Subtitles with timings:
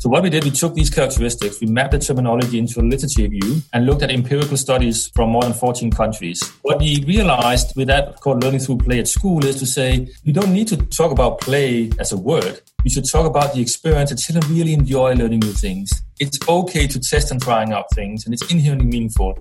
[0.00, 3.28] So what we did, we took these characteristics, we mapped the terminology into a literature
[3.28, 6.42] view and looked at empirical studies from more than 14 countries.
[6.62, 10.32] What we realized with that called learning through play at school is to say, we
[10.32, 12.62] don't need to talk about play as a word.
[12.82, 15.90] We should talk about the experience that children really enjoy learning new things.
[16.18, 19.38] It's okay to test and trying out things and it's inherently meaningful.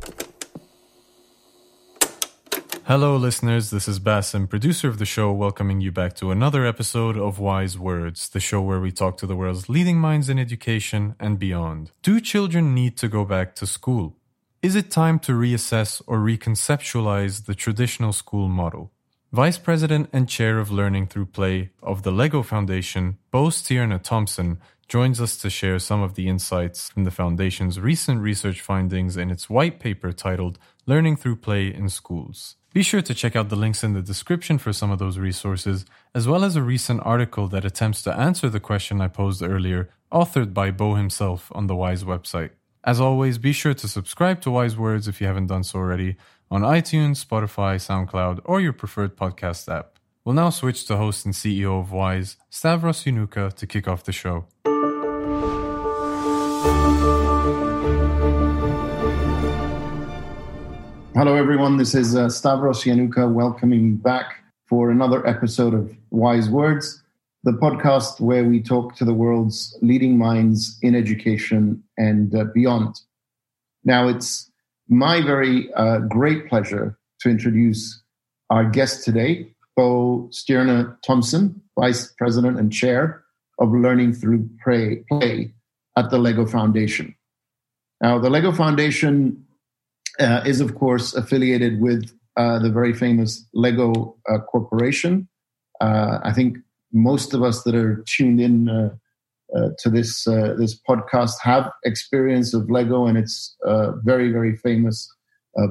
[2.90, 3.70] Hello, listeners.
[3.70, 7.78] This is Basim, producer of the show, welcoming you back to another episode of Wise
[7.78, 11.92] Words, the show where we talk to the world's leading minds in education and beyond.
[12.02, 14.18] Do children need to go back to school?
[14.64, 18.92] Is it time to reassess or reconceptualize the traditional school model?
[19.32, 24.58] Vice President and Chair of Learning Through Play of the LEGO Foundation, Bo Stjerne Thomsen,
[24.88, 29.30] joins us to share some of the insights from the Foundation's recent research findings in
[29.30, 32.56] its white paper titled Learning Through Play in Schools.
[32.72, 35.86] Be sure to check out the links in the description for some of those resources,
[36.14, 39.90] as well as a recent article that attempts to answer the question I posed earlier,
[40.12, 42.52] authored by Bo himself on the Wise website.
[42.84, 46.16] As always, be sure to subscribe to Wise Words if you haven't done so already
[46.52, 49.98] on iTunes, Spotify, SoundCloud, or your preferred podcast app.
[50.24, 54.12] We'll now switch to host and CEO of Wise, Stavros Yiannouka, to kick off the
[54.12, 54.46] show.
[61.16, 61.78] Hello, everyone.
[61.78, 67.02] This is uh, Stavros Yiannouka welcoming back for another episode of Wise Words,
[67.44, 73.02] the podcast where we talk to the world's leading minds in education and uh, beyond.
[73.84, 74.52] Now, it's
[74.88, 78.02] my very uh, great pleasure to introduce
[78.52, 83.24] our guest today, Bo Stjerne Thomsen, Vice President and Chair
[83.58, 85.04] of Learning Through Play
[85.98, 87.16] at the LEGO Foundation.
[88.00, 89.44] Now, the LEGO Foundation
[90.20, 95.28] uh, is, of course, affiliated with uh, the very famous Lego uh, Corporation.
[95.82, 96.58] Uh, I think
[96.94, 98.90] most of us that are tuned in uh,
[99.56, 103.58] uh, to this this podcast have experience of Lego and its
[104.04, 105.12] very very famous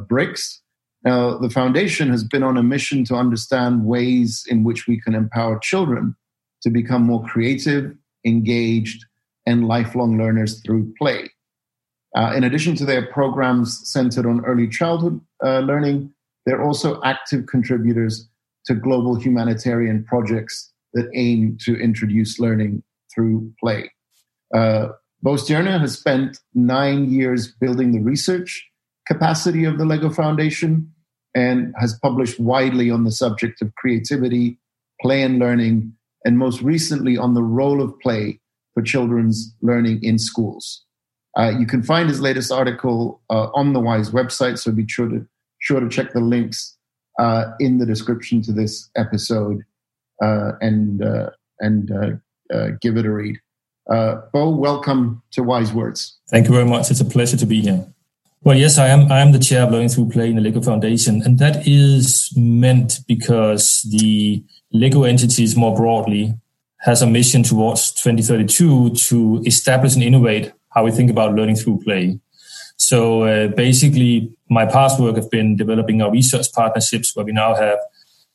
[0.08, 0.60] bricks.
[1.04, 5.14] Now, the foundation has been on a mission to understand ways in which we can
[5.14, 6.16] empower children
[6.62, 7.94] to become more creative,
[8.26, 9.06] engaged,
[9.46, 11.30] and lifelong learners through play.
[12.16, 16.12] Uh, in addition to their programs centered on early childhood uh, learning,
[16.46, 18.28] they're also active contributors
[18.66, 22.82] to global humanitarian projects that aim to introduce learning
[23.14, 23.90] through play.
[24.54, 24.88] Uh,
[25.24, 28.66] has spent nine years building the research
[29.06, 30.92] capacity of the LEGO Foundation
[31.34, 34.58] and has published widely on the subject of creativity,
[35.00, 35.92] play and learning,
[36.24, 38.40] and most recently on the role of play
[38.74, 40.84] for children's learning in schools.
[41.38, 45.08] Uh, you can find his latest article uh, on the Wise website, so be sure
[45.08, 45.26] to
[45.60, 46.76] sure to check the links
[47.18, 49.62] uh, in the description to this episode
[50.22, 51.92] uh, and uh, and
[52.52, 53.38] uh, give it a read.
[53.88, 56.18] Bo, welcome to Wise Words.
[56.28, 56.90] Thank you very much.
[56.90, 57.86] It's a pleasure to be here.
[58.42, 59.10] Well, yes, I am.
[59.10, 62.32] I am the chair of Learning Through Play in the Lego Foundation, and that is
[62.36, 66.34] meant because the Lego entities more broadly
[66.80, 71.80] has a mission towards 2032 to establish and innovate how we think about learning through
[71.82, 72.20] play.
[72.76, 77.52] So uh, basically, my past work has been developing our research partnerships where we now
[77.56, 77.78] have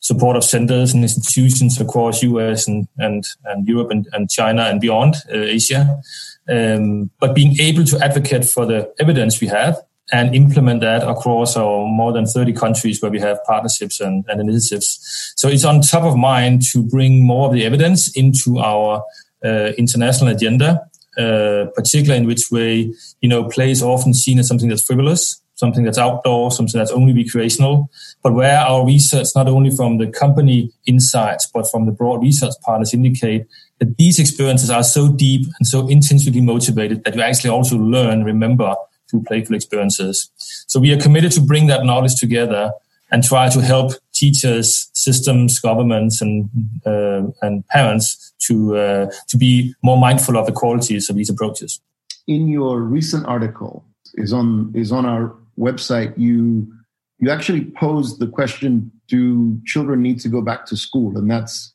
[0.01, 4.81] support of centers and institutions across US and, and, and Europe and, and China and
[4.81, 6.01] beyond uh, Asia.
[6.49, 9.77] Um, but being able to advocate for the evidence we have
[10.11, 14.41] and implement that across our more than 30 countries where we have partnerships and, and
[14.41, 14.99] initiatives.
[15.37, 19.01] So it's on top of mind to bring more of the evidence into our
[19.45, 20.81] uh, international agenda
[21.17, 25.41] uh, particularly in which way you know play is often seen as something that's frivolous
[25.55, 27.89] something that's outdoor something that's only recreational.
[28.21, 32.53] But where our research not only from the company insights but from the broad research
[32.63, 33.45] partners indicate
[33.79, 38.23] that these experiences are so deep and so intrinsically motivated that you actually also learn
[38.23, 38.75] remember
[39.09, 40.31] through playful experiences.
[40.67, 42.71] So we are committed to bring that knowledge together
[43.11, 46.49] and try to help teachers, systems, governments, and
[46.85, 51.81] uh, and parents to uh, to be more mindful of the qualities of these approaches.
[52.27, 53.85] In your recent article
[54.15, 56.17] is on is on our website.
[56.17, 56.71] You
[57.19, 61.17] you actually posed the question: Do children need to go back to school?
[61.17, 61.73] And that's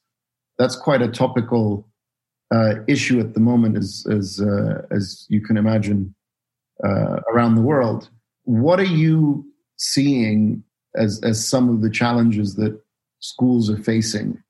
[0.58, 1.88] that's quite a topical
[2.50, 6.14] uh, issue at the moment, as as uh, as you can imagine
[6.84, 8.10] uh, around the world.
[8.44, 9.44] What are you
[9.76, 10.62] seeing
[10.96, 12.78] as as some of the challenges that
[13.20, 14.42] schools are facing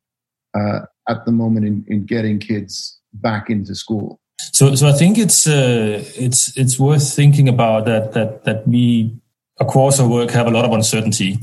[0.59, 4.20] uh, at the moment in, in getting kids back into school.
[4.52, 9.16] So, so I think it's uh, it's it's worth thinking about that that that we
[9.58, 11.38] across our work have a lot of uncertainty.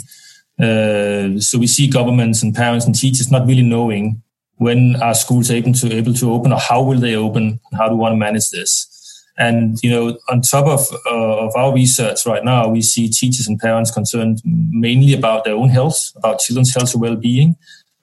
[0.57, 4.21] Uh, so we see governments and parents and teachers not really knowing
[4.57, 7.89] when are schools able to able to open or how will they open and how
[7.89, 8.87] do we want to manage this
[9.37, 13.47] and you know on top of uh, of our research right now we see teachers
[13.47, 17.55] and parents concerned mainly about their own health about children's health and well-being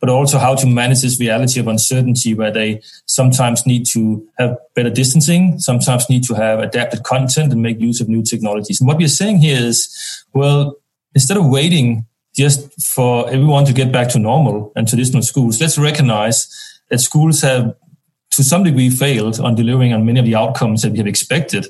[0.02, 4.58] but also how to manage this reality of uncertainty where they sometimes need to have
[4.74, 8.80] better distancing sometimes need to have adapted content and make use of new technologies.
[8.80, 9.88] And what we're saying here is
[10.34, 10.74] well
[11.14, 12.04] instead of waiting
[12.34, 16.48] just for everyone to get back to normal and traditional schools, let's recognize
[16.90, 17.72] that schools have
[18.32, 21.66] to some degree failed on delivering on many of the outcomes that we have expected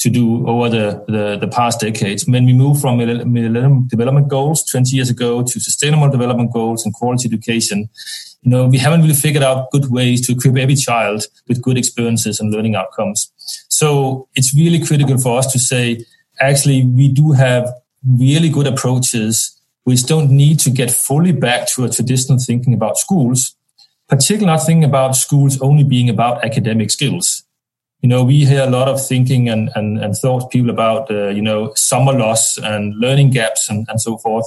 [0.00, 2.26] to do over the, the, the past decades.
[2.26, 6.94] When we move from Millennium Development Goals 20 years ago to Sustainable Development Goals and
[6.94, 7.88] quality education,
[8.42, 11.76] you know, we haven't really figured out good ways to equip every child with good
[11.76, 13.30] experiences and learning outcomes.
[13.68, 16.06] So it's really critical for us to say,
[16.40, 17.70] actually, we do have
[18.02, 19.54] really good approaches
[19.84, 23.54] which don't need to get fully back to a traditional thinking about schools,
[24.08, 27.42] particularly not thinking about schools only being about academic skills.
[28.02, 31.28] You know, we hear a lot of thinking and, and, and thought people about, uh,
[31.28, 34.46] you know, summer loss and learning gaps and, and so forth.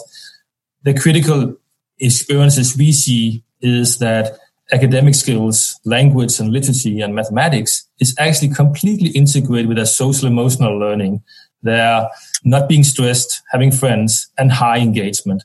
[0.83, 1.55] The critical
[1.99, 4.39] experiences we see is that
[4.71, 10.77] academic skills, language and literacy and mathematics is actually completely integrated with their social emotional
[10.77, 11.21] learning.
[11.61, 12.09] They're
[12.43, 15.43] not being stressed, having friends, and high engagement.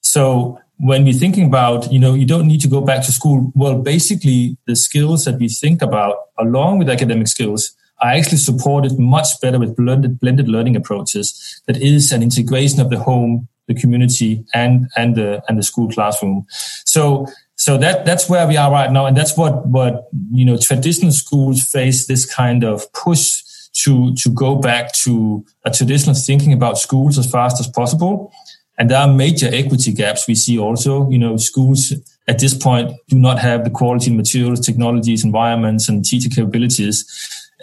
[0.00, 3.52] So when we're thinking about, you know, you don't need to go back to school.
[3.54, 8.98] Well, basically, the skills that we think about, along with academic skills, are actually supported
[8.98, 11.62] much better with blended, blended learning approaches.
[11.66, 15.88] That is an integration of the home, the community, and and the and the school
[15.88, 16.46] classroom.
[16.84, 17.26] So
[17.56, 21.12] so that that's where we are right now, and that's what what you know traditional
[21.12, 23.42] schools face this kind of push
[23.84, 28.30] to to go back to a traditional thinking about schools as fast as possible.
[28.78, 31.08] And there are major equity gaps we see also.
[31.10, 31.92] You know, schools
[32.28, 37.04] at this point do not have the quality materials, technologies, environments, and teacher capabilities.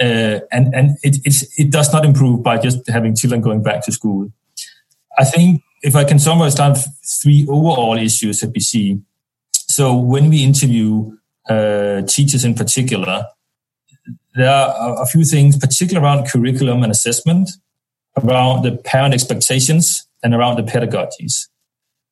[0.02, 1.18] Uh, and and it,
[1.58, 4.32] it does not improve by just having children going back to school.
[5.20, 6.76] I think if I can summarize down
[7.22, 9.00] three overall issues that we see.
[9.52, 11.16] So when we interview
[11.48, 13.26] uh, teachers in particular,
[14.36, 17.52] there are a few things, particularly around curriculum and assessment,
[18.18, 21.48] around the parent expectations, and around the pedagogies.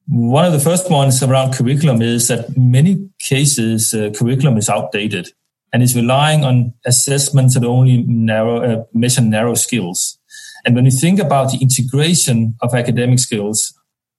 [0.07, 5.29] One of the first ones around curriculum is that many cases uh, curriculum is outdated
[5.71, 10.17] and is relying on assessments that only narrow uh, measure narrow skills.
[10.65, 13.73] And when you think about the integration of academic skills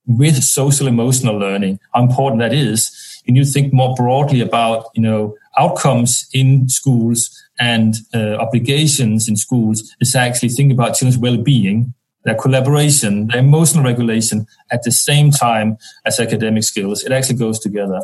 [0.06, 2.90] with social emotional learning, how important that is,
[3.26, 7.30] and you think more broadly about you know outcomes in schools
[7.60, 11.92] and uh, obligations in schools is actually thinking about children's well-being,
[12.24, 17.02] their collaboration, their emotional regulation at the same time as academic skills.
[17.02, 18.00] It actually goes together.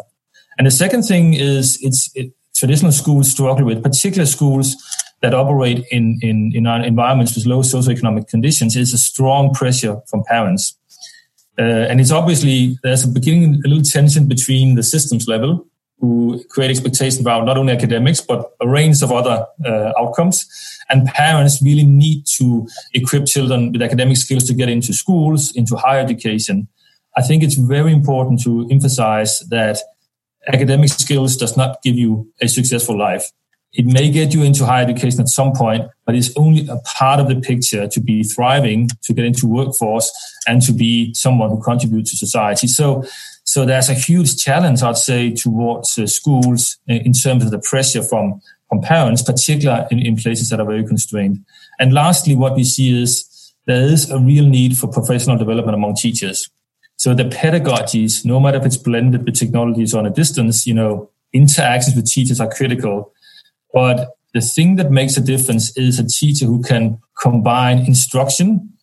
[0.59, 4.77] And the second thing is it's it, traditional schools struggle with, particular schools
[5.23, 10.25] that operate in, in, in environments with low socioeconomic conditions, is a strong pressure from
[10.25, 10.77] parents.
[11.59, 15.67] Uh, and it's obviously there's a beginning a little tension between the systems level
[16.01, 20.47] who create expectations about not only academics but a range of other uh, outcomes.
[20.91, 25.77] And parents really need to equip children with academic skills to get into schools, into
[25.77, 26.69] higher education.
[27.17, 29.79] I think it's very important to emphasize that
[30.47, 33.31] academic skills does not give you a successful life.
[33.75, 37.21] It may get you into higher education at some point, but it's only a part
[37.21, 40.11] of the picture to be thriving, to get into workforce,
[40.47, 42.67] and to be someone who contributes to society.
[42.67, 43.05] So
[43.49, 48.03] so there's a huge challenge, I'd say, towards uh, schools in terms of the pressure
[48.03, 51.47] from, from parents, particularly in, in places that are very constrained.
[51.81, 55.95] And lastly, what we see is there is a real need for professional development among
[55.95, 56.51] teachers.
[56.97, 61.11] So the pedagogies, no matter if it's blended with technologies on a distance, you know,
[61.33, 63.15] interactions with teachers are critical.
[63.73, 68.75] But the thing that makes a difference is a teacher who can combine instruction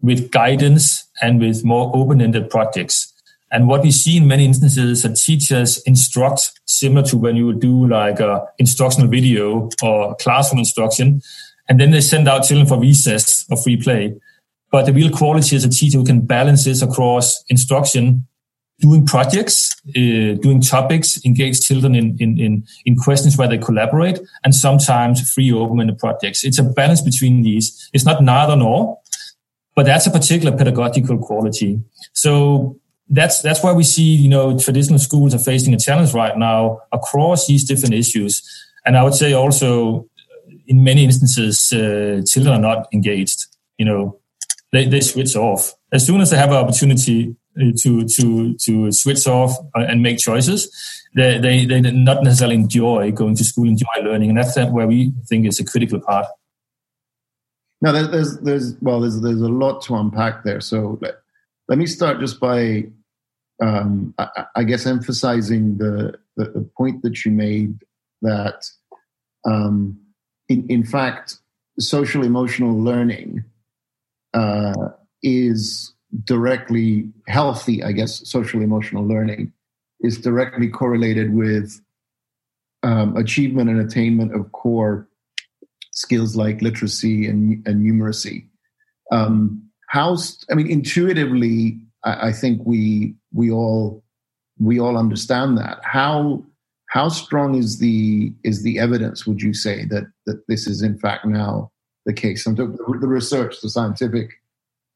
[0.00, 3.10] with guidance and with more open-ended projects.
[3.54, 7.46] And what we see in many instances is that teachers instruct similar to when you
[7.46, 11.22] would do like a instructional video or classroom instruction,
[11.68, 14.12] and then they send out children for recess or free play.
[14.72, 18.26] But the real quality is a teacher who can balance this across instruction,
[18.80, 24.18] doing projects, uh, doing topics, engage children in, in, in, in questions where they collaborate,
[24.42, 26.42] and sometimes free open in the projects.
[26.42, 27.88] It's a balance between these.
[27.92, 28.98] It's not neither nor,
[29.76, 31.80] but that's a particular pedagogical quality.
[32.14, 36.36] So that's that's why we see you know traditional schools are facing a challenge right
[36.38, 38.42] now across these different issues
[38.86, 40.08] and i would say also
[40.66, 43.46] in many instances uh, children are not engaged
[43.76, 44.18] you know
[44.72, 48.90] they, they switch off as soon as they have an opportunity uh, to to to
[48.90, 50.68] switch off and make choices.
[51.14, 55.12] They, they they not necessarily enjoy going to school, enjoy learning, and that's where we
[55.28, 56.26] think is a critical part.
[57.80, 60.60] Now, there's there's well, there's there's a lot to unpack there.
[60.60, 60.98] So
[61.68, 62.84] let, me start just by,
[63.62, 67.78] um, I, I, guess, emphasizing the, the, the point that you made
[68.22, 68.64] that,
[69.44, 69.98] um,
[70.48, 71.36] in in fact,
[71.78, 73.44] social emotional learning
[74.34, 74.88] uh,
[75.22, 75.92] is
[76.24, 77.82] directly healthy.
[77.82, 79.52] I guess social emotional learning
[80.00, 81.80] is directly correlated with
[82.82, 85.08] um, achievement and attainment of core
[85.92, 88.46] skills like literacy and, and numeracy.
[89.10, 89.63] Um,
[89.94, 90.16] how,
[90.50, 94.02] I mean, intuitively, I, I, think we we all
[94.58, 95.78] we all understand that.
[95.84, 96.44] How
[96.88, 99.24] how strong is the is the evidence?
[99.24, 101.70] Would you say that that this is in fact now
[102.06, 102.44] the case?
[102.44, 104.30] I'm talking the research, the scientific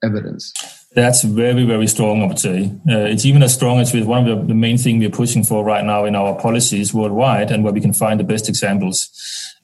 [0.02, 0.52] evidence.
[0.96, 2.72] That's very, very strong, I would say.
[2.88, 5.44] Uh, it's even as strong as with one of the, the main thing we're pushing
[5.44, 9.10] for right now in our policies worldwide and where we can find the best examples.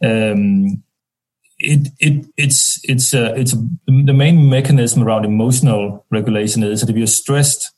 [0.01, 0.85] Um,
[1.65, 3.55] it, it it's it's uh, it's
[3.87, 7.73] the main mechanism around emotional regulation is that if you're stressed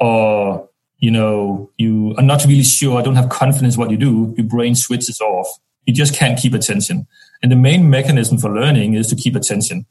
[0.00, 0.68] or
[0.98, 4.46] you know you are not really sure, I don't have confidence what you do, your
[4.46, 5.48] brain switches off.
[5.86, 7.06] You just can't keep attention.
[7.42, 9.86] And the main mechanism for learning is to keep attention.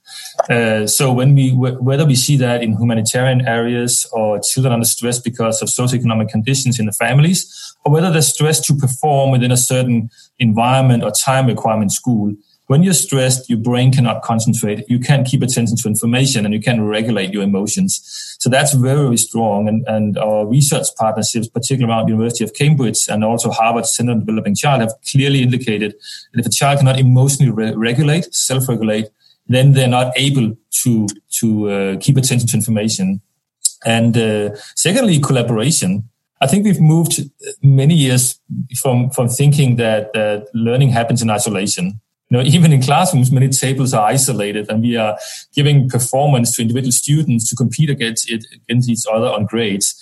[0.49, 5.19] Uh, so when we whether we see that in humanitarian areas or children under stress
[5.19, 9.57] because of socioeconomic conditions in the families, or whether they're stressed to perform within a
[9.57, 12.35] certain environment or time requirement in school,
[12.67, 14.83] when you're stressed, your brain cannot concentrate.
[14.89, 18.01] You can't keep attention to information and you can't regulate your emotions.
[18.39, 19.69] So that's very, strong.
[19.69, 24.11] And, and our research partnerships, particularly around the University of Cambridge and also Harvard Center
[24.11, 25.95] on Developing Child have clearly indicated
[26.33, 29.07] that if a child cannot emotionally re- regulate, self-regulate,
[29.47, 31.07] then they're not able to,
[31.39, 33.21] to uh, keep attention to information.
[33.85, 36.09] And uh, secondly, collaboration.
[36.41, 37.21] I think we've moved
[37.63, 38.39] many years
[38.81, 43.47] from, from thinking that, that learning happens in isolation you know, even in classrooms, many
[43.47, 45.17] tables are isolated and we are
[45.55, 49.95] giving performance to individual students to compete against it, against each other on grades.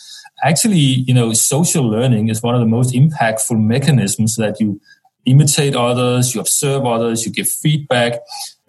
[0.43, 4.81] Actually, you know, social learning is one of the most impactful mechanisms that you
[5.25, 8.13] imitate others, you observe others, you give feedback,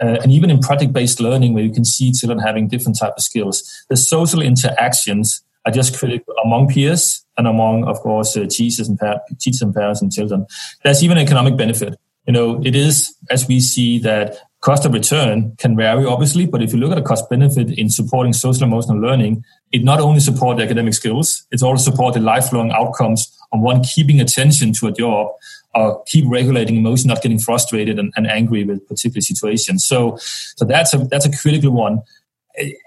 [0.00, 3.22] uh, and even in project-based learning, where you can see children having different type of
[3.22, 8.88] skills, the social interactions are just critical among peers and among, of course, uh, teachers
[8.88, 8.98] and
[9.38, 10.46] teachers and parents and children.
[10.84, 15.54] There's even economic benefit you know, it is as we see that cost of return
[15.58, 18.98] can vary, obviously, but if you look at the cost benefit in supporting social emotional
[18.98, 23.82] learning, it not only supports academic skills, it also supports the lifelong outcomes on one
[23.82, 25.28] keeping attention to a job
[25.74, 29.86] or keep regulating emotion, not getting frustrated and, and angry with particular situations.
[29.86, 32.02] So, so that's a, that's a critical one.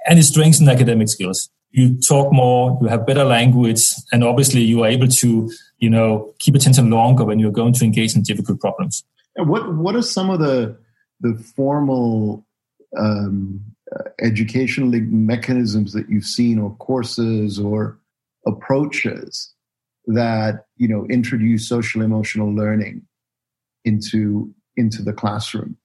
[0.07, 1.49] And it strengthens academic skills.
[1.71, 6.33] You talk more, you have better language, and obviously you are able to, you know,
[6.39, 9.03] keep attention longer when you're going to engage in difficult problems.
[9.43, 10.77] What what are some of the
[11.21, 12.45] the formal
[12.97, 13.61] um,
[13.95, 17.99] uh, educational mechanisms that you've seen, or courses, or
[18.45, 19.53] approaches
[20.07, 23.01] that you know introduce social emotional learning
[23.85, 25.77] into into the classroom?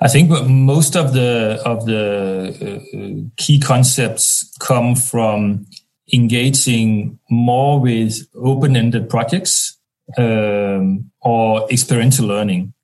[0.00, 5.66] I think most of the of the uh, key concepts come from
[6.12, 9.78] engaging more with open-ended projects
[10.18, 12.74] um, or experiential learning.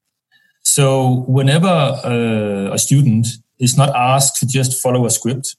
[0.75, 3.27] So whenever uh, a student
[3.59, 5.57] is not asked to just follow a script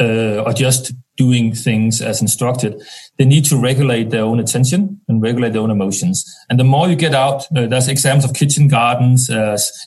[0.00, 2.82] uh, or just doing things as instructed,
[3.18, 6.24] they need to regulate their own attention and regulate their own emotions.
[6.48, 9.28] And the more you get out, uh, there's examples of kitchen gardens,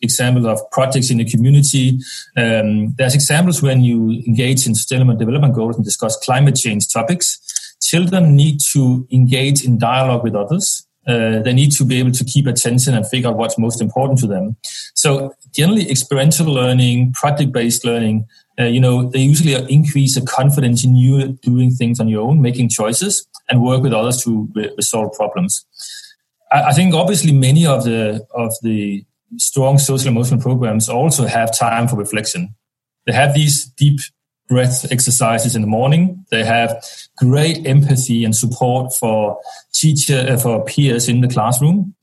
[0.03, 1.97] examples of projects in the community.
[2.37, 7.39] Um, there's examples when you engage in sustainable development goals and discuss climate change topics.
[7.81, 12.25] Children need to engage in dialogue with others uh, they need to be able to
[12.25, 14.55] keep attention and figure out what's most important to them.
[14.93, 18.25] So generally, experiential learning, project-based learning,
[18.59, 22.41] uh, you know, they usually increase the confidence in you doing things on your own,
[22.41, 25.65] making choices, and work with others to re- resolve problems.
[26.51, 29.05] I, I think obviously many of the of the
[29.37, 32.55] strong social emotional programs also have time for reflection.
[33.05, 33.99] They have these deep
[34.47, 36.25] breath exercises in the morning.
[36.31, 36.83] They have
[37.17, 39.39] great empathy and support for
[39.73, 41.93] teacher uh, for peers in the classroom,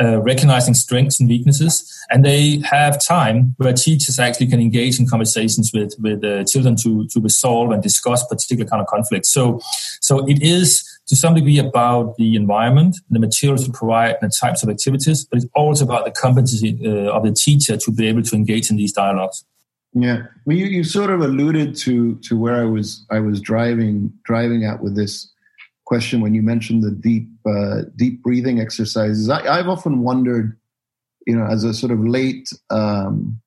[0.00, 5.06] uh, recognizing strengths and weaknesses, and they have time where teachers actually can engage in
[5.06, 9.26] conversations with with uh, children to to resolve and discuss particular kind of conflict.
[9.26, 9.60] So,
[10.00, 14.36] so it is to some degree about the environment, the materials to provide, and the
[14.40, 18.06] types of activities, but it's also about the competency uh, of the teacher to be
[18.06, 19.44] able to engage in these dialogues.
[19.92, 24.12] Yeah, well, you, you sort of alluded to to where I was I was driving
[24.24, 25.32] driving at with this
[25.84, 29.28] question when you mentioned the deep uh, deep breathing exercises.
[29.28, 30.56] I, have often wondered,
[31.26, 33.40] you know, as a sort of late um,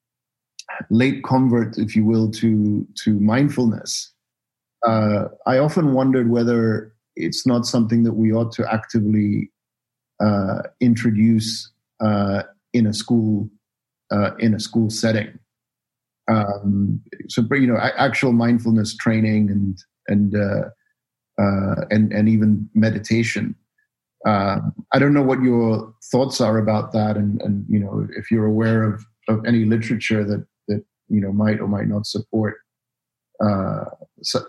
[0.90, 4.12] late convert, if you will, to to mindfulness.
[4.86, 9.50] Uh, I often wondered whether it's not something that we ought to actively
[10.20, 11.72] uh, introduce
[12.02, 13.50] uh, in a school
[14.12, 15.40] uh, in a school setting.
[16.32, 19.78] Um, so, you know, actual mindfulness training and
[20.08, 20.70] and uh,
[21.42, 23.56] uh, and and even meditation.
[24.26, 24.60] Uh,
[24.94, 28.46] I don't know what your thoughts are about that, and and you know if you're
[28.46, 32.56] aware of of any literature that that you know might or might not support
[33.44, 33.86] uh,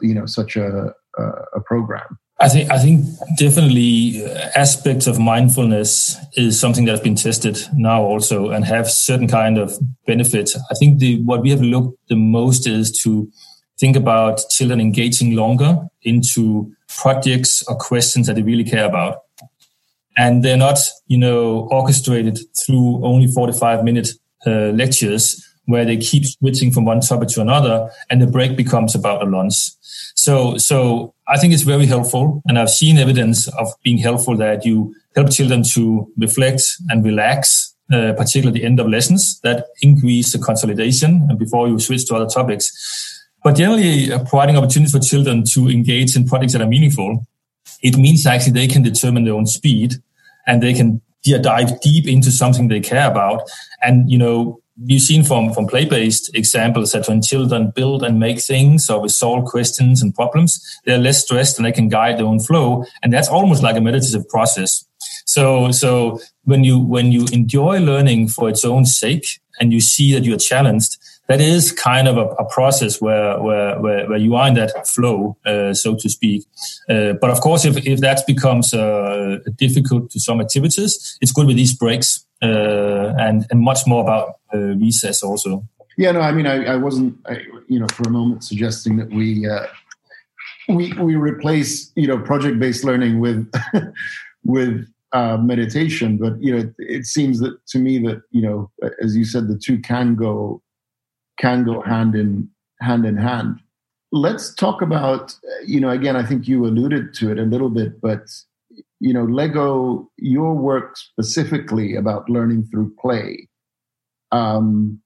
[0.00, 2.18] you know such a a program.
[2.40, 3.06] I think I think
[3.38, 8.90] definitely uh, aspects of mindfulness is something that has been tested now also and have
[8.90, 9.72] certain kind of
[10.06, 10.56] benefits.
[10.70, 13.30] I think the what we have looked the most is to
[13.78, 19.18] think about children engaging longer into projects or questions that they really care about.
[20.16, 24.08] And they're not, you know, orchestrated through only 45 minute
[24.46, 28.94] uh, lectures where they keep switching from one topic to another and the break becomes
[28.94, 29.70] about a lunch.
[30.14, 32.42] So, so I think it's very helpful.
[32.46, 37.74] And I've seen evidence of being helpful that you help children to reflect and relax,
[37.92, 42.06] uh, particularly at the end of lessons that increase the consolidation and before you switch
[42.06, 42.72] to other topics.
[43.42, 47.26] But generally, uh, providing opportunities for children to engage in projects that are meaningful,
[47.82, 49.94] it means actually they can determine their own speed
[50.46, 51.00] and they can
[51.40, 53.42] dive deep into something they care about.
[53.82, 58.40] And, you know, you've seen from, from play-based examples that when children build and make
[58.40, 62.40] things or resolve questions and problems, they're less stressed and they can guide their own
[62.40, 62.84] flow.
[63.02, 64.84] And that's almost like a meditative process.
[65.26, 70.12] So, so when you, when you enjoy learning for its own sake and you see
[70.14, 70.96] that you're challenged,
[71.28, 74.86] that is kind of a, a process where, where, where, where, you are in that
[74.86, 76.44] flow, uh, so to speak.
[76.88, 81.46] Uh, but of course, if, if that becomes uh, difficult to some activities, it's good
[81.46, 85.64] with these breaks uh, and, and much more about uh, recess also.
[85.96, 87.38] Yeah, no, I mean, I, I wasn't, I,
[87.68, 89.66] you know, for a moment suggesting that we, uh,
[90.68, 93.50] we, we replace, you know, project-based learning with,
[94.44, 96.18] with uh, meditation.
[96.18, 99.46] But you know, it, it, seems that to me that you know, as you said,
[99.46, 100.60] the two can go
[101.38, 102.48] can go hand in
[102.80, 103.60] hand in hand.
[104.12, 105.34] Let's talk about,
[105.66, 108.26] you know, again, I think you alluded to it a little bit, but
[109.00, 113.48] you know, Lego, your work specifically about learning through play.
[114.32, 115.00] Um,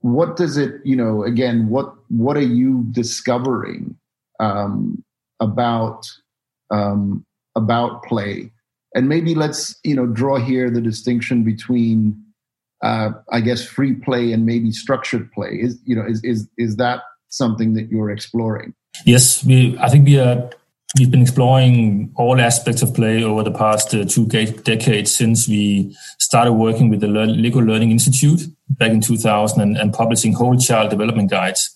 [0.00, 3.96] what does it, you know, again, what what are you discovering
[4.40, 5.02] um,
[5.40, 6.06] about
[6.70, 7.24] um,
[7.56, 8.50] about play?
[8.94, 12.23] And maybe let's, you know, draw here the distinction between
[12.84, 15.58] uh, I guess free play and maybe structured play.
[15.60, 18.74] Is you know is is is that something that you're exploring?
[19.06, 19.76] Yes, we.
[19.78, 20.50] I think we are.
[20.96, 25.96] We've been exploring all aspects of play over the past uh, two decades since we
[26.20, 30.90] started working with the Lego Learning Institute back in 2000 and, and publishing whole child
[30.90, 31.68] development guides.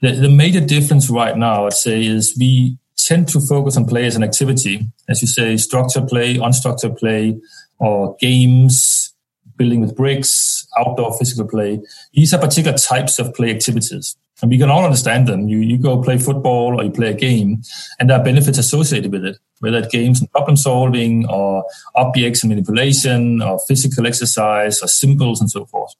[0.00, 4.06] The, the major difference right now, I'd say, is we tend to focus on play
[4.06, 7.38] as an activity, as you say, structured play, unstructured play,
[7.78, 9.09] or games,
[9.60, 11.78] building with bricks, outdoor physical play.
[12.14, 14.16] These are particular types of play activities.
[14.40, 15.48] And we can all understand them.
[15.48, 17.60] You, you go play football or you play a game,
[17.98, 21.62] and there are benefits associated with it, whether it's games and problem solving or
[21.94, 25.94] objects and manipulation or physical exercise or symbols and so forth.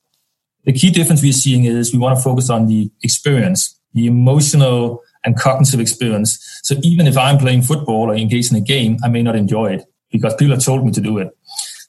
[0.65, 5.03] The key difference we're seeing is we want to focus on the experience, the emotional
[5.23, 6.39] and cognitive experience.
[6.63, 9.75] So even if I'm playing football or engaged in a game, I may not enjoy
[9.75, 11.37] it because people have told me to do it.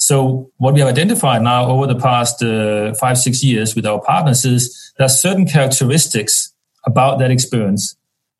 [0.02, 4.02] So what we have identified now over the past uh, five, six years with our
[4.02, 6.52] partners is there are certain characteristics
[6.88, 7.96] about that experience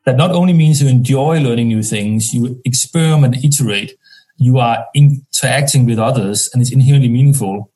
[0.06, 3.94] that not only means you enjoy learning new things, you experiment, iterate,
[4.38, 7.72] you are interacting with others and it's inherently meaningful.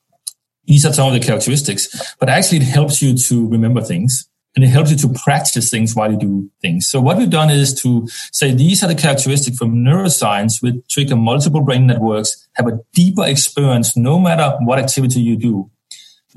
[0.66, 1.88] These are some of the characteristics,
[2.20, 5.96] but actually it helps you to remember things and it helps you to practice things
[5.96, 6.88] while you do things.
[6.88, 11.16] So what we've done is to say these are the characteristics from neuroscience which trigger
[11.16, 15.70] multiple brain networks, have a deeper experience no matter what activity you do.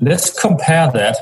[0.01, 1.17] Let's compare that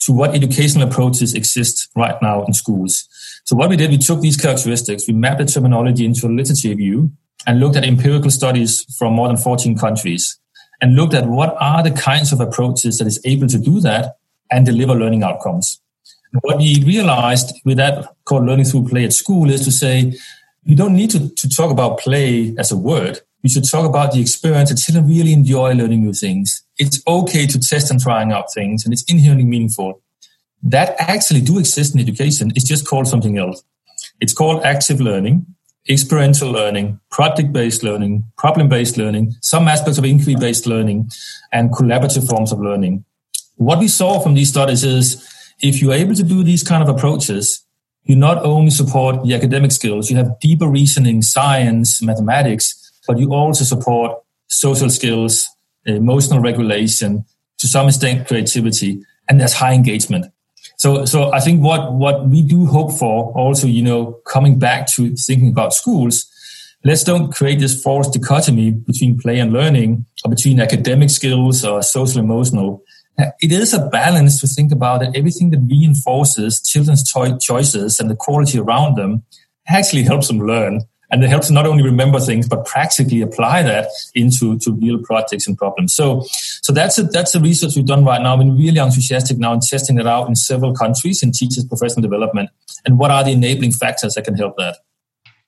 [0.00, 3.08] to what educational approaches exist right now in schools.
[3.44, 6.74] So what we did, we took these characteristics, we mapped the terminology into a literature
[6.74, 7.12] view
[7.46, 10.38] and looked at empirical studies from more than 14 countries
[10.80, 14.16] and looked at what are the kinds of approaches that is able to do that
[14.50, 15.81] and deliver learning outcomes.
[16.40, 20.18] What we realized with that called learning through play at school is to say,
[20.64, 23.20] you don't need to, to talk about play as a word.
[23.42, 26.62] You should talk about the experience that children really enjoy learning new things.
[26.78, 30.00] It's okay to test and trying out things and it's inherently meaningful.
[30.62, 32.52] that actually do exist in education.
[32.54, 33.62] It's just called something else.
[34.20, 35.46] It's called active learning,
[35.88, 41.10] experiential learning, project-based learning, problem-based learning, some aspects of inquiry-based learning,
[41.52, 43.04] and collaborative forms of learning.
[43.56, 45.28] What we saw from these studies is
[45.62, 47.64] if you're able to do these kind of approaches,
[48.04, 53.32] you not only support the academic skills, you have deeper reasoning, science, mathematics, but you
[53.32, 55.48] also support social skills,
[55.86, 57.24] emotional regulation,
[57.58, 60.26] to some extent creativity, and there's high engagement.
[60.78, 64.88] So, so I think what, what we do hope for also, you know, coming back
[64.94, 66.26] to thinking about schools,
[66.84, 71.82] let's don't create this false dichotomy between play and learning or between academic skills or
[71.82, 72.82] social emotional.
[73.18, 78.16] It is a balance to think about that everything that reinforces children's choices and the
[78.16, 79.22] quality around them
[79.68, 83.88] actually helps them learn and it helps not only remember things but practically apply that
[84.14, 85.94] into to real projects and problems.
[85.94, 86.22] So,
[86.62, 88.32] so that's a, that's the research we've done right now.
[88.32, 92.00] I've been really enthusiastic now in testing it out in several countries in teachers' professional
[92.00, 92.48] development.
[92.86, 94.78] And what are the enabling factors that can help that?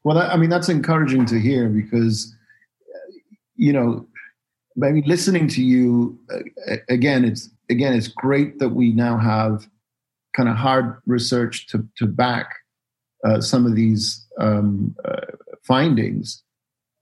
[0.05, 2.35] Well, I mean that's encouraging to hear because
[3.57, 4.07] you know,
[4.83, 6.19] I mean, listening to you
[6.89, 9.69] again, it's again, it's great that we now have
[10.35, 12.51] kind of hard research to to back
[13.25, 15.21] uh, some of these um, uh,
[15.63, 16.43] findings.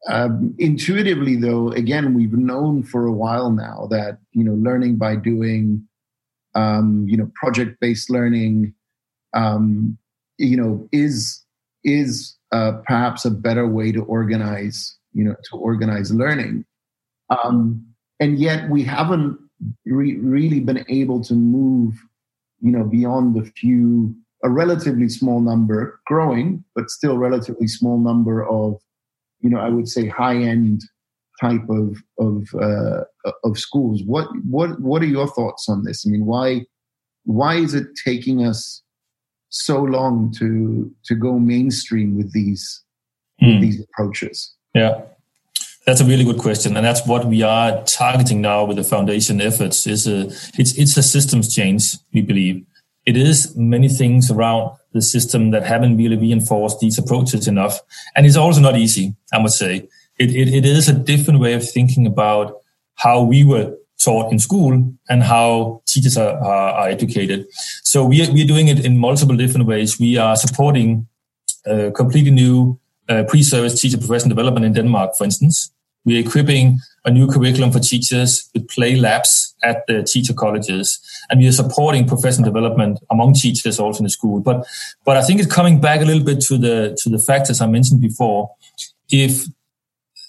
[0.09, 5.17] Um, intuitively, though, again, we've known for a while now that you know learning by
[5.17, 5.87] doing,
[6.55, 8.75] um, you know, project-based learning,
[9.35, 9.97] um,
[10.39, 11.43] you know, is
[11.85, 16.67] is uh, perhaps a better way to organize, you know, to organize learning.
[17.45, 17.87] Um,
[18.21, 19.39] and yet, we haven't
[19.87, 21.95] re- really been able to move,
[22.61, 24.15] you know, beyond the few
[24.45, 28.81] a relatively small number, growing, but still relatively small number of,
[29.41, 30.83] you know, I would say high end
[31.41, 33.05] type of of uh,
[33.45, 34.03] of schools.
[34.05, 36.05] What what what are your thoughts on this?
[36.07, 36.67] I mean, why
[37.25, 38.83] why is it taking us
[39.49, 42.83] so long to to go mainstream with these
[43.41, 43.47] mm.
[43.47, 43.61] with hmm.
[43.63, 44.55] these approaches?
[44.75, 45.03] Yeah.
[45.87, 49.41] That's a really good question, and that's what we are targeting now with the foundation
[49.41, 49.87] efforts.
[49.87, 52.65] Is a it's it's a systems change we believe,
[53.05, 57.81] it is many things around the system that haven't really reinforced these approaches enough.
[58.15, 59.89] And it's also not easy, I must say.
[60.19, 62.61] It, it, it is a different way of thinking about
[62.97, 67.47] how we were taught in school and how teachers are, are, are educated.
[67.83, 69.99] So we are, we are doing it in multiple different ways.
[69.99, 71.09] We are supporting
[71.65, 72.79] a completely new
[73.13, 75.71] uh, pre-service teacher professional development in Denmark, for instance.
[76.05, 80.99] We're equipping a new curriculum for teachers with play labs at the teacher colleges.
[81.31, 84.41] And we are supporting professional development among teachers also in the school.
[84.41, 84.67] But,
[85.05, 87.67] but I think it's coming back a little bit to the, to the factors I
[87.67, 88.51] mentioned before.
[89.11, 89.45] If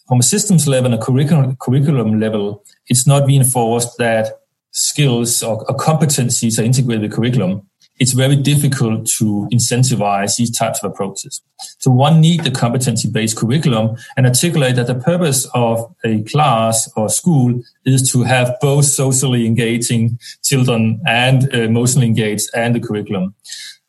[0.07, 4.27] from a systems level and a curriculum, curriculum level, it's not reinforced that
[4.71, 7.67] skills or, or competencies are integrated with curriculum,
[7.99, 11.41] it's very difficult to incentivize these types of approaches.
[11.77, 17.09] So one need the competency-based curriculum and articulate that the purpose of a class or
[17.09, 23.35] school is to have both socially engaging children and emotionally engaged and the curriculum.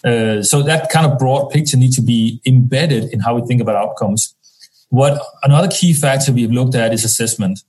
[0.04, 3.62] Uh, so that kind of broad picture needs to be embedded in how we think
[3.62, 4.34] about outcomes.
[4.90, 7.60] What another key factor we've looked at is assessment.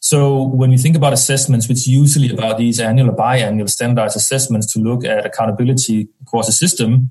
[0.00, 4.72] So when we think about assessments, which usually about these annual or biannual standardized assessments
[4.72, 7.10] to look at accountability across a system,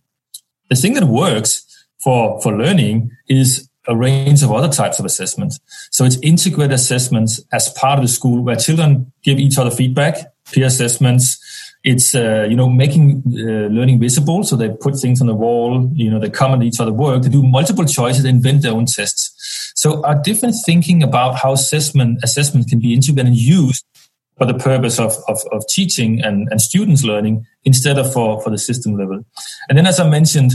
[0.69, 1.65] the thing that works
[2.01, 5.59] for, for learning is a range of other types of assessments.
[5.91, 10.17] So it's integrated assessments as part of the school where children give each other feedback,
[10.51, 11.39] peer assessments.
[11.83, 14.43] It's, uh, you know, making uh, learning visible.
[14.43, 17.29] So they put things on the wall, you know, they comment each other work, they
[17.29, 19.73] do multiple choices, invent their own tests.
[19.75, 23.85] So our different thinking about how assessment assessment can be integrated and used
[24.37, 28.49] for the purpose of, of, of teaching and, and students learning instead of for, for
[28.49, 29.23] the system level.
[29.69, 30.53] And then as I mentioned,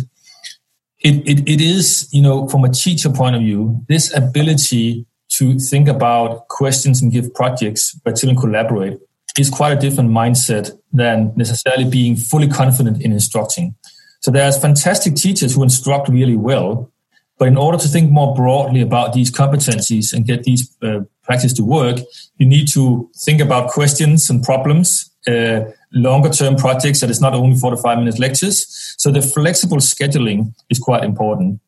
[1.01, 5.59] it, it, it is, you know, from a teacher point of view, this ability to
[5.59, 8.99] think about questions and give projects where children collaborate
[9.39, 13.75] is quite a different mindset than necessarily being fully confident in instructing.
[14.21, 16.93] So there's fantastic teachers who instruct really well,
[17.39, 21.53] but in order to think more broadly about these competencies and get these uh, practice
[21.55, 21.99] to work,
[22.37, 27.35] you need to think about questions and problems, uh, longer term projects that is not
[27.35, 28.95] only 45 minute lectures.
[28.99, 31.61] So the flexible scheduling is quite important.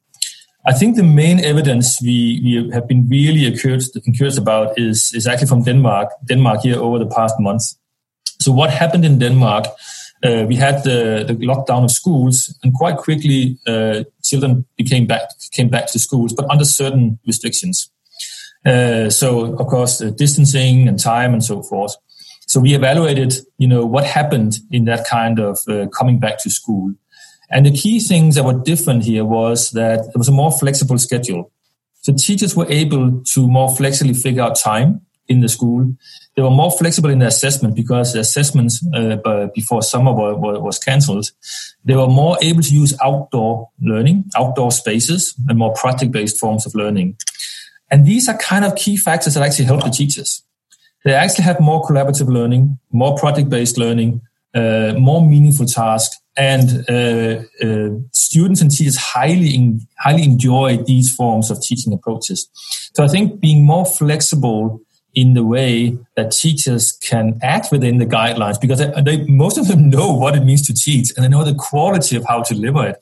[0.67, 5.49] I think the main evidence we, we have been really encouraged about is, is actually
[5.49, 7.77] from Denmark, Denmark here over the past months.
[8.41, 9.67] So what happened in Denmark
[10.25, 15.29] uh, we had the, the lockdown of schools, and quite quickly, uh, children became back
[15.53, 17.91] came back to schools, but under certain restrictions.
[18.65, 21.95] Uh, so, of course, distancing and time and so forth.
[22.47, 26.51] So we evaluated, you know, what happened in that kind of uh, coming back to
[26.51, 26.95] school.
[27.55, 30.99] And the key things that were different here was that it was a more flexible
[30.99, 31.53] schedule.
[32.03, 35.95] So teachers were able to more flexibly figure out time in the school.
[36.35, 40.59] They were more flexible in the assessment because the assessments uh, before summer were, were,
[40.59, 41.31] was cancelled.
[41.85, 46.75] They were more able to use outdoor learning, outdoor spaces, and more project-based forms of
[46.75, 47.17] learning.
[47.89, 50.43] And these are kind of key factors that actually help the teachers.
[51.05, 54.23] They actually have more collaborative learning, more project-based learning,
[54.55, 61.15] uh, more meaningful tasks, and uh, uh, students and teachers highly in, highly enjoy these
[61.15, 62.49] forms of teaching approaches.
[62.95, 64.81] So I think being more flexible
[65.15, 69.69] in the way that teachers can act within the guidelines because they, they, most of
[69.69, 72.55] them know what it means to teach and they know the quality of how to
[72.55, 72.97] deliver it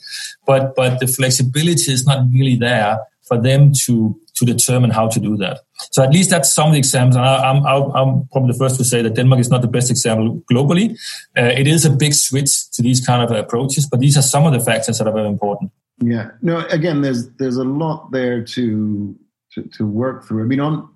[0.46, 5.20] but but the flexibility is not really there for them to to determine how to
[5.20, 5.60] do that.
[5.90, 7.16] So at least that's some of the examples.
[7.16, 9.68] And I, am I'm, I'm probably the first to say that denmark is not the
[9.68, 10.92] best example globally.
[11.36, 14.46] Uh, it is a big switch to these kind of approaches but these are some
[14.46, 15.70] of the factors that are very important.
[16.02, 16.30] Yeah.
[16.40, 19.16] No again there's there's a lot there to
[19.52, 20.42] to, to work through.
[20.42, 20.88] I mean on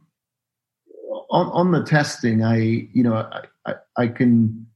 [1.31, 2.57] on, on the testing, I
[2.93, 4.67] you know I, I, I can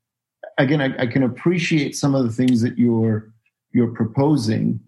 [0.58, 3.32] again I, I, can appreciate some of the things that you're
[3.72, 4.80] you're proposing.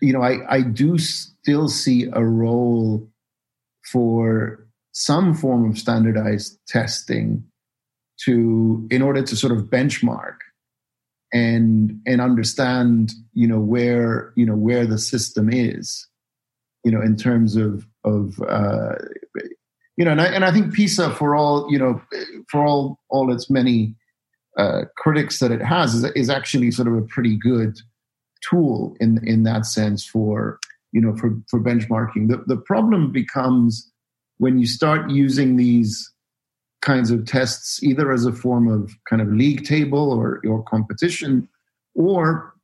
[0.00, 3.08] You know, I, I do still see a role
[3.90, 7.44] for some form of standardized testing
[8.24, 10.36] to in order to sort of benchmark
[11.32, 16.08] and and understand you know where you know where the system is
[16.84, 18.96] you know in terms of of uh,
[20.00, 22.00] you know, and I, and I think PISA, for all you know,
[22.48, 23.94] for all all its many
[24.56, 27.78] uh, critics that it has, is, is actually sort of a pretty good
[28.48, 30.58] tool in in that sense for
[30.92, 32.28] you know for for benchmarking.
[32.28, 33.90] The the problem becomes
[34.38, 36.10] when you start using these
[36.82, 41.48] kinds of tests either as a form of kind of league table or or competition,
[41.94, 42.54] or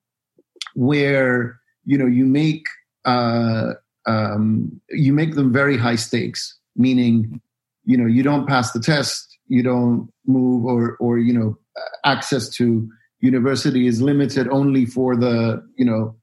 [0.74, 2.66] where you know you make
[3.04, 3.74] uh,
[4.06, 7.40] um, you make them very high stakes meaning
[7.84, 11.58] you know you don't pass the test you don't move or or you know
[12.04, 12.88] access to
[13.20, 16.14] university is limited only for the you know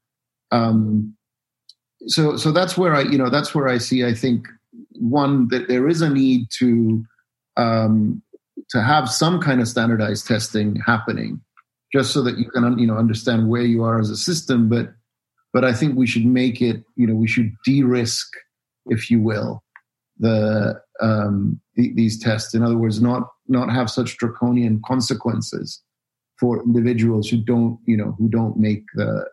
[0.52, 1.14] um
[2.08, 4.48] so so that's where i you know that's where i see i think
[5.00, 7.04] one that there is a need to
[7.58, 8.22] um
[8.70, 11.42] to have some kind of standardized testing happening
[11.92, 14.94] just so that you can you know understand where you are as a system but
[15.52, 18.28] but i think we should make it you know we should de-risk
[18.88, 19.64] if you will
[20.20, 22.54] the, um, the, these tests.
[22.54, 25.82] In other words, not not have such draconian consequences
[26.39, 29.26] for individuals who don't you know who don't make the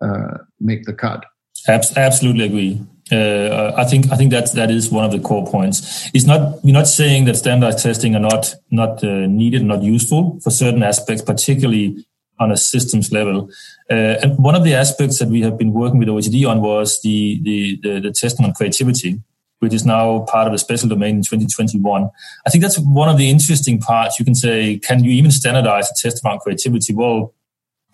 [0.00, 1.24] uh, make the cut.
[1.68, 2.80] Absolutely agree.
[3.12, 6.10] Uh, I think I think that that is one of the core points.
[6.14, 10.40] It's not we're not saying that standardized testing are not not uh, needed, not useful
[10.42, 12.04] for certain aspects, particularly
[12.40, 13.50] on a systems level.
[13.90, 17.00] Uh, and one of the aspects that we have been working with OECD on was
[17.02, 19.20] the the, the, the testing on creativity
[19.64, 22.08] which is now part of the special domain in 2021.
[22.46, 24.18] I think that's one of the interesting parts.
[24.18, 26.94] You can say, can you even standardize a test around creativity?
[26.94, 27.34] Well,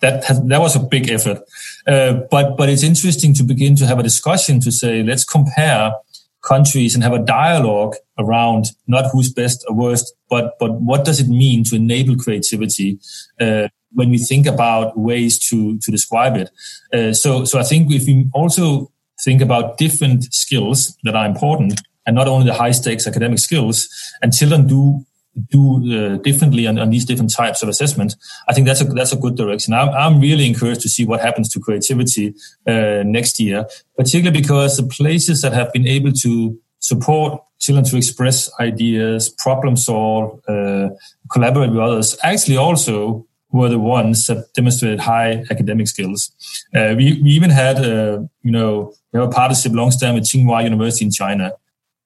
[0.01, 1.39] that has, that was a big effort,
[1.87, 5.93] uh, but but it's interesting to begin to have a discussion to say, let's compare
[6.41, 11.19] countries and have a dialogue around not who's best or worst, but but what does
[11.19, 12.99] it mean to enable creativity
[13.39, 16.49] uh, when we think about ways to to describe it.
[16.93, 18.91] Uh, so so I think if we also
[19.23, 23.89] think about different skills that are important and not only the high stakes academic skills
[24.21, 25.05] and children do
[25.49, 25.61] do
[25.95, 28.15] uh, differently on, on, these different types of assessment
[28.49, 29.73] i think that's a that's a good direction.
[29.73, 32.33] I'm, I'm really encouraged to see what happens to creativity
[32.67, 33.65] uh, next year
[33.97, 39.77] particularly because the places that have been able to support children to express ideas problem
[39.77, 40.89] solve uh,
[41.31, 46.31] collaborate with others actually also were the ones that demonstrated high academic skills.
[46.73, 50.23] Uh, we, we even had, uh, you know, we have a partnership long time with
[50.23, 51.53] Tsinghua University in China.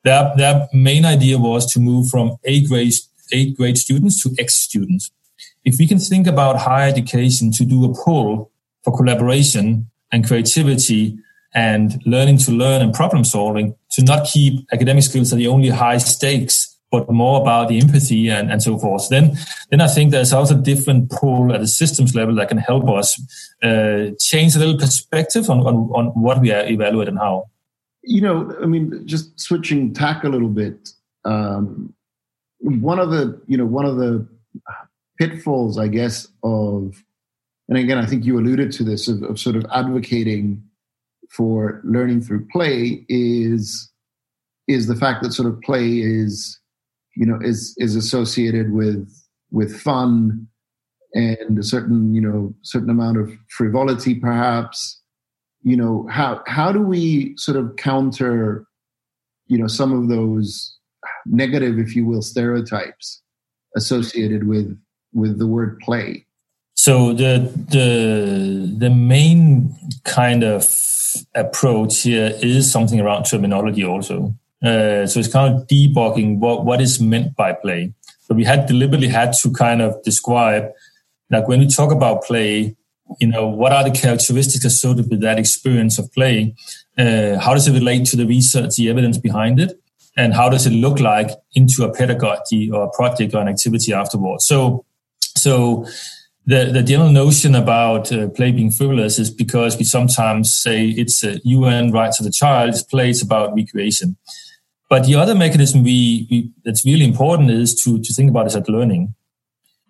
[0.03, 2.93] Their, their main idea was to move from A grade,
[3.31, 5.11] eighth grade students to X students.
[5.63, 8.51] If we can think about higher education to do a pull
[8.83, 11.17] for collaboration and creativity
[11.53, 15.69] and learning to learn and problem solving to not keep academic skills at the only
[15.69, 19.09] high stakes but more about the empathy and, and so forth.
[19.09, 19.37] Then,
[19.69, 22.89] then I think there's also a different pull at the systems level that can help
[22.89, 23.19] us
[23.63, 27.45] uh, change a little perspective on, on, on what we are evaluating and how.
[28.03, 30.89] You know, I mean, just switching tack a little bit.
[31.23, 31.93] Um,
[32.59, 34.27] one of the, you know, one of the
[35.17, 37.03] pitfalls, I guess, of,
[37.67, 40.63] and again, I think you alluded to this, of, of sort of advocating
[41.29, 43.91] for learning through play is
[44.67, 46.59] is the fact that sort of play is
[47.15, 49.09] you know is is associated with
[49.51, 50.47] with fun
[51.13, 55.01] and a certain you know certain amount of frivolity perhaps.
[55.63, 58.65] You know how how do we sort of counter
[59.47, 60.77] you know some of those
[61.25, 63.21] negative if you will stereotypes
[63.75, 64.77] associated with
[65.13, 66.25] with the word play?
[66.75, 70.67] So the the the main kind of
[71.33, 76.81] approach here is something around terminology also uh, so it's kind of debugging what what
[76.81, 80.71] is meant by play so we had deliberately had to kind of describe
[81.29, 82.75] like when we talk about play,
[83.19, 86.55] you know, what are the characteristics associated with that experience of play?
[86.97, 89.79] Uh, how does it relate to the research, the evidence behind it?
[90.17, 93.91] And how does it look like into a pedagogy or a project or an activity
[93.93, 94.45] afterwards?
[94.45, 94.85] So,
[95.19, 95.85] so
[96.45, 101.23] the, the general notion about uh, play being frivolous is because we sometimes say it's
[101.23, 104.15] a UN rights of the child, it's play, it's about recreation.
[104.89, 108.55] But the other mechanism we, we, that's really important is to, to think about is
[108.55, 109.15] at learning.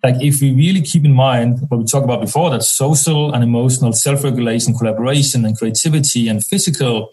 [0.03, 3.43] Like if we really keep in mind what we talked about before that social and
[3.43, 7.09] emotional self-regulation collaboration and creativity and physical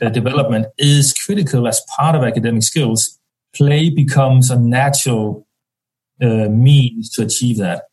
[0.00, 3.18] uh, development is critical as part of academic skills
[3.54, 5.46] play becomes a natural
[6.20, 7.84] uh, means to achieve that.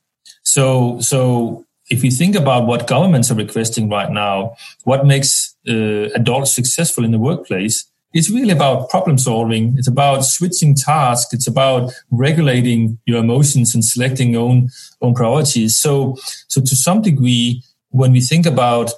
[0.44, 6.10] So so if you think about what governments are requesting right now what makes uh,
[6.16, 9.78] adults successful in the workplace it's really about problem solving.
[9.78, 11.34] It's about switching tasks.
[11.34, 14.70] It's about regulating your emotions and selecting own
[15.02, 15.78] own priorities.
[15.78, 16.18] So,
[16.48, 18.92] so to some degree, when we think about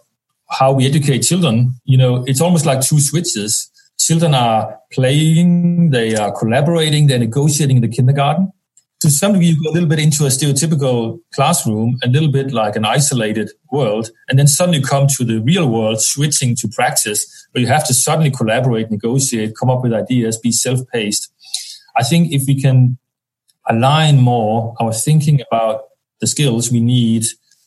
[0.50, 3.70] how we educate children, you know, it's almost like two switches.
[4.00, 8.52] Children are playing, they are collaborating, they're negotiating in the kindergarten
[9.02, 12.52] to some degree, you go a little bit into a stereotypical classroom, a little bit
[12.52, 16.68] like an isolated world, and then suddenly you come to the real world, switching to
[16.68, 21.34] practice, where you have to suddenly collaborate, negotiate, come up with ideas, be self-paced.
[21.98, 23.00] I think if we can
[23.68, 25.86] align more our thinking about
[26.20, 27.26] the skills we need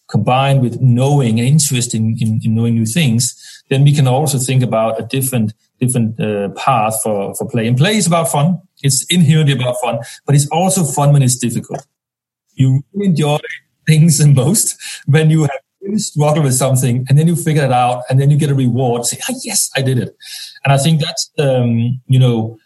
[0.09, 4.39] combined with knowing and interest in, in, in knowing new things, then we can also
[4.39, 7.67] think about a different different uh, path for, for play.
[7.67, 8.61] And play is about fun.
[8.83, 11.87] It's inherently about fun, but it's also fun when it's difficult.
[12.55, 13.39] You really enjoy
[13.87, 17.73] things the most when you have really struggled with something and then you figure it
[17.73, 19.05] out and then you get a reward.
[19.05, 20.17] Say, oh, yes, I did it.
[20.65, 22.57] And I think that's, um, you know,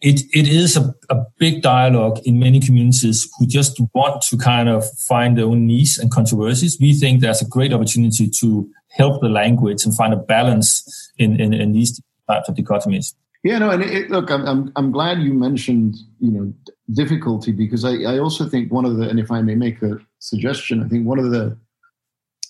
[0.00, 4.68] it, it is a, a big dialogue in many communities who just want to kind
[4.68, 6.78] of find their own niche and controversies.
[6.80, 11.38] We think there's a great opportunity to help the language and find a balance in,
[11.38, 13.14] in, in these types of dichotomies.
[13.42, 16.52] Yeah, no, and it, look, I'm, I'm I'm glad you mentioned you know
[16.92, 19.98] difficulty because I I also think one of the and if I may make a
[20.18, 21.56] suggestion, I think one of the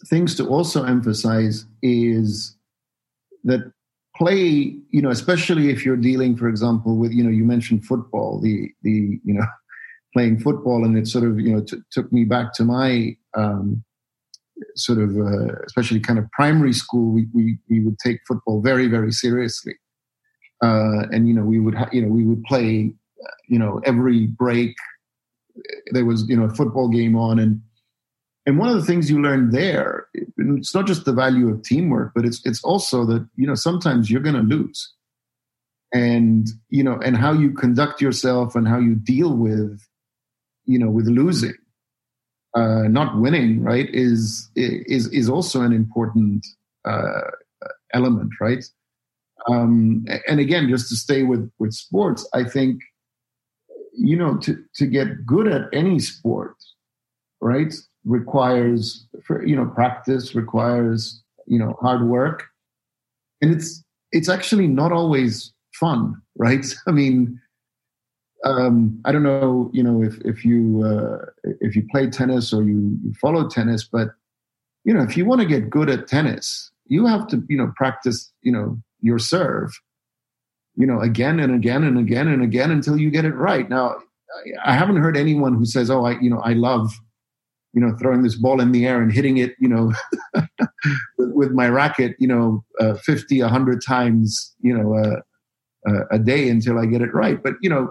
[0.07, 2.57] things to also emphasize is
[3.45, 3.73] that
[4.17, 8.41] play, you know, especially if you're dealing, for example, with you know you mentioned football,
[8.41, 9.47] the the you know
[10.13, 13.85] playing football, and it sort of you know t- took me back to my um,
[14.77, 18.87] sort of uh, especially kind of primary school, we, we, we would take football very,
[18.87, 19.75] very seriously.
[20.63, 22.95] Uh, and, you know, we would, ha- you know, we would play,
[23.49, 24.75] you know, every break
[25.93, 27.39] there was, you know, a football game on.
[27.39, 27.61] And,
[28.47, 32.13] and one of the things you learn there, it's not just the value of teamwork,
[32.15, 34.93] but it's, it's also that, you know, sometimes you're going to lose
[35.93, 39.81] and, you know, and how you conduct yourself and how you deal with,
[40.65, 41.55] you know, with losing
[42.55, 46.47] uh, not winning, right, is is is also an important
[46.85, 47.31] uh,
[47.95, 48.65] element, right?
[49.49, 52.81] Um, and again, just to stay with with sports, I think
[53.97, 56.57] you know to to get good at any sport,
[57.41, 62.45] right, requires for you know practice, requires you know hard work,
[63.41, 63.83] and it's
[64.13, 66.67] it's actually not always fun, right?
[66.87, 67.41] I mean,
[68.45, 71.27] um, I don't know, you know, if if you uh,
[71.61, 74.09] if you play tennis or you, you follow tennis, but
[74.85, 77.73] you know, if you want to get good at tennis, you have to, you know,
[77.77, 79.71] practice, you know, your serve,
[80.75, 83.69] you know, again and again and again and again until you get it right.
[83.69, 83.97] Now,
[84.65, 86.93] I haven't heard anyone who says, "Oh, I, you know, I love,
[87.75, 89.93] you know, throwing this ball in the air and hitting it, you know,
[91.19, 95.21] with, my racket, you know, uh, 50, 100 times, you know, uh,
[95.91, 97.91] uh, a day until I get it right." But you know,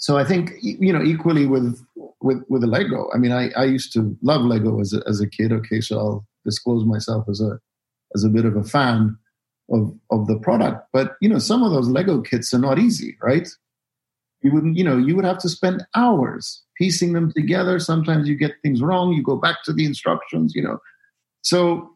[0.00, 1.78] so I think you know equally with
[2.22, 3.10] with with Lego.
[3.14, 5.52] I mean, I I used to love Lego as a, as a kid.
[5.52, 7.60] Okay, so I'll disclose myself as a
[8.14, 9.18] as a bit of a fan
[9.70, 10.88] of of the product.
[10.92, 13.46] But you know, some of those Lego kits are not easy, right?
[14.42, 17.78] You wouldn't, you know, you would have to spend hours piecing them together.
[17.78, 19.12] Sometimes you get things wrong.
[19.12, 20.78] You go back to the instructions, you know.
[21.42, 21.90] So,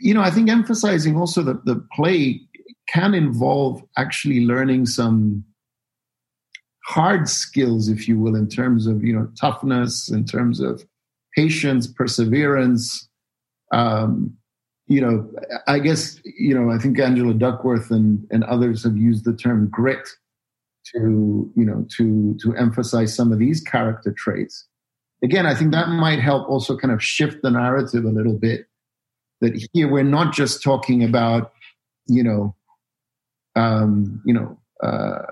[0.00, 2.40] you know, I think emphasizing also that the play
[2.88, 5.44] can involve actually learning some
[6.90, 10.84] hard skills, if you will, in terms of you know toughness, in terms of
[11.36, 13.08] patience, perseverance.
[13.72, 14.36] Um,
[14.88, 15.30] you know,
[15.68, 19.68] I guess you know I think Angela Duckworth and and others have used the term
[19.70, 20.08] grit
[20.92, 24.66] to you know to to emphasize some of these character traits.
[25.22, 28.66] Again, I think that might help also kind of shift the narrative a little bit.
[29.40, 31.52] That here we're not just talking about
[32.08, 32.56] you know
[33.54, 35.22] um, you know uh,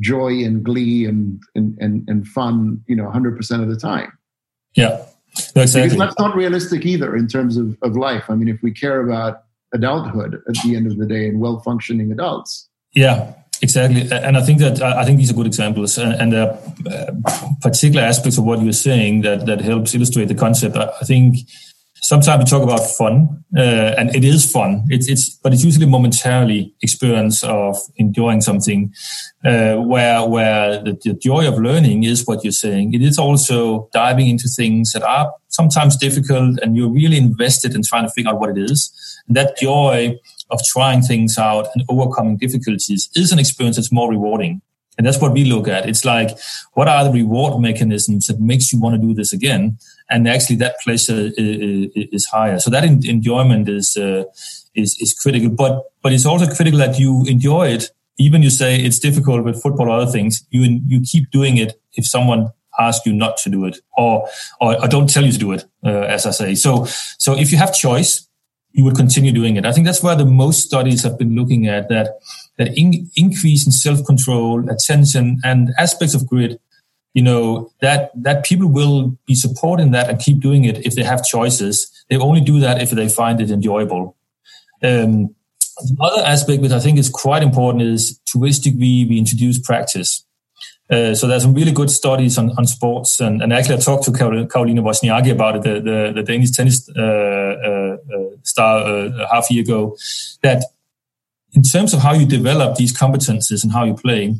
[0.00, 4.12] joy and glee and, and, and, and fun, you know, 100% of the time.
[4.74, 5.04] Yeah,
[5.54, 5.90] no, exactly.
[5.90, 8.24] Because that's not realistic either in terms of, of life.
[8.28, 11.60] I mean, if we care about adulthood at the end of the day and well
[11.60, 12.68] functioning adults.
[12.92, 14.08] Yeah, exactly.
[14.10, 16.56] And I think that I think these are good examples, and, there uh,
[16.86, 20.76] are uh, particular aspects of what you're saying that that helps illustrate the concept.
[20.76, 21.38] I think
[22.04, 24.84] sometimes we talk about fun, uh, and it is fun.
[24.88, 28.92] It's it's, but it's usually momentarily experience of enjoying something,
[29.44, 32.92] uh, where where the, the, joy of learning is what you're saying.
[32.92, 37.82] It is also diving into things that are sometimes difficult, and you're really invested in
[37.82, 38.92] trying to figure out what it is.
[39.26, 40.18] And that joy
[40.50, 44.60] of trying things out and overcoming difficulties is an experience that's more rewarding.
[44.96, 45.88] And that's what we look at.
[45.88, 46.38] It's like,
[46.74, 49.78] what are the reward mechanisms that makes you want to do this again?
[50.10, 52.58] And actually, that pleasure is, is higher.
[52.58, 54.24] So that enjoyment is, uh,
[54.74, 55.50] is is critical.
[55.50, 57.90] But but it's also critical that you enjoy it.
[58.18, 60.46] Even you say it's difficult with football or other things.
[60.50, 64.28] You you keep doing it if someone asks you not to do it or
[64.60, 65.64] or, or don't tell you to do it.
[65.84, 66.54] Uh, as I say.
[66.54, 66.86] So
[67.18, 68.28] so if you have choice,
[68.72, 69.64] you would continue doing it.
[69.64, 72.18] I think that's where the most studies have been looking at that
[72.58, 76.60] that in, increase in self control, attention, and aspects of grit.
[77.14, 81.04] You know that that people will be supporting that and keep doing it if they
[81.04, 81.90] have choices.
[82.10, 84.16] They only do that if they find it enjoyable.
[84.82, 85.34] Um,
[85.76, 89.58] the other aspect, which I think is quite important, is to which degree we introduce
[89.58, 90.24] practice.
[90.90, 94.04] Uh, so there's some really good studies on, on sports, and, and actually I talked
[94.04, 99.26] to Karolina Wozniacki about it, the, the, the Danish tennis uh, uh, uh star uh,
[99.32, 99.96] half a year ago,
[100.42, 100.62] that
[101.54, 104.34] in terms of how you develop these competences and how you play,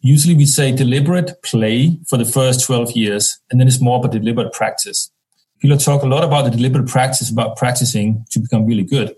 [0.00, 4.12] usually we say deliberate play for the first 12 years, and then it's more about
[4.12, 5.10] deliberate practice.
[5.60, 9.14] People talk a lot about the deliberate practice, about practicing to become really good.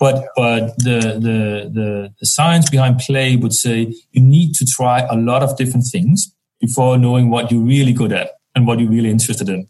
[0.00, 5.00] But, but the, the, the, the science behind play would say you need to try
[5.00, 8.90] a lot of different things before knowing what you're really good at and what you're
[8.90, 9.68] really interested in.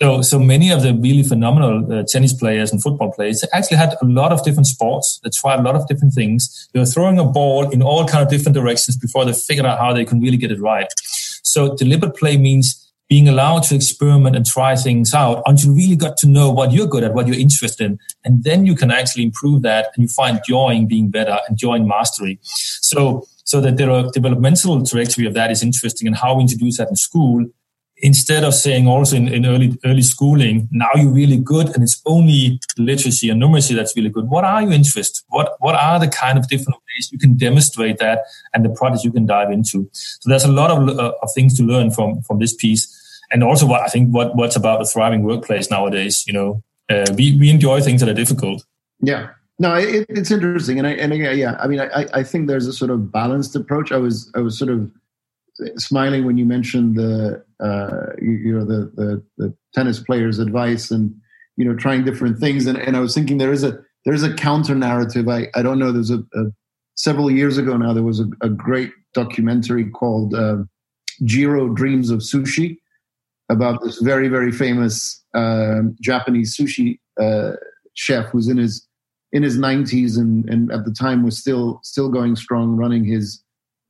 [0.00, 3.94] So, so many of the really phenomenal uh, tennis players and football players actually had
[4.02, 5.20] a lot of different sports.
[5.22, 6.68] They tried a lot of different things.
[6.72, 9.78] They were throwing a ball in all kind of different directions before they figured out
[9.78, 10.92] how they can really get it right.
[11.44, 15.96] So, deliberate play means being allowed to experiment and try things out until you really
[15.96, 18.90] got to know what you're good at, what you're interested in, and then you can
[18.90, 22.40] actually improve that and you find joy in being better and joy in mastery.
[22.42, 26.88] So, so that the developmental trajectory of that is interesting and how we introduce that
[26.88, 27.46] in school
[27.98, 32.00] instead of saying also in, in early early schooling, now you're really good and it's
[32.06, 34.28] only literacy and numeracy that's really good.
[34.28, 35.24] What are your interests?
[35.28, 38.20] What what are the kind of different ways you can demonstrate that
[38.52, 39.88] and the projects you can dive into?
[39.92, 43.00] So there's a lot of, uh, of things to learn from from this piece.
[43.32, 47.06] And also what I think what what's about a thriving workplace nowadays, you know, uh,
[47.16, 48.64] we, we enjoy things that are difficult.
[49.00, 49.30] Yeah.
[49.58, 52.72] No, it, it's interesting, and I and yeah, I mean, I, I think there's a
[52.72, 53.92] sort of balanced approach.
[53.92, 54.90] I was I was sort of
[55.76, 61.14] smiling when you mentioned the uh, you, know the, the, the tennis player's advice and
[61.56, 62.66] you know trying different things.
[62.66, 65.28] And, and I was thinking there is a there is a counter narrative.
[65.28, 65.92] I, I don't know.
[65.92, 66.44] There's a, a
[66.96, 70.58] several years ago now there was a, a great documentary called uh,
[71.24, 72.78] Jiro Dreams of Sushi
[73.50, 77.52] about this very very famous uh, Japanese sushi uh,
[77.94, 78.86] chef who's in his
[79.32, 83.43] in his 90s and, and at the time was still still going strong running his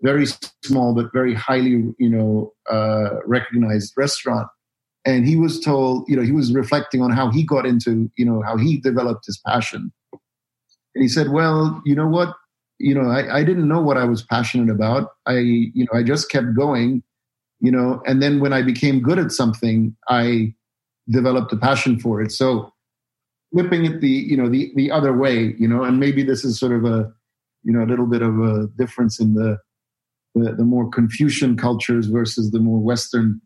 [0.05, 0.27] very
[0.65, 4.49] small but very highly you know uh, recognized restaurant.
[5.07, 8.25] And he was told you know he was reflecting on how he got into you
[8.25, 9.93] know how he developed his passion.
[10.95, 12.35] And he said well you know what?
[12.79, 15.11] You know I, I didn't know what i was passionate about.
[15.27, 17.03] I you know i just kept going
[17.61, 20.53] you know and then when i became good at something i
[21.09, 22.33] developed a passion for it.
[22.33, 22.73] So
[23.53, 26.59] flipping it the you know the the other way you know and maybe this is
[26.59, 27.13] sort of a
[27.63, 29.59] you know a little bit of a difference in the
[30.35, 33.41] the, the more Confucian cultures versus the more Western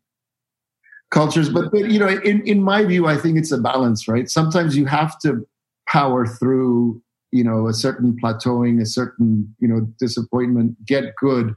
[1.11, 1.49] cultures.
[1.49, 4.29] But, but you know, in, in my view, I think it's a balance, right?
[4.29, 5.47] Sometimes you have to
[5.89, 11.55] power through, you know, a certain plateauing, a certain, you know, disappointment, get good,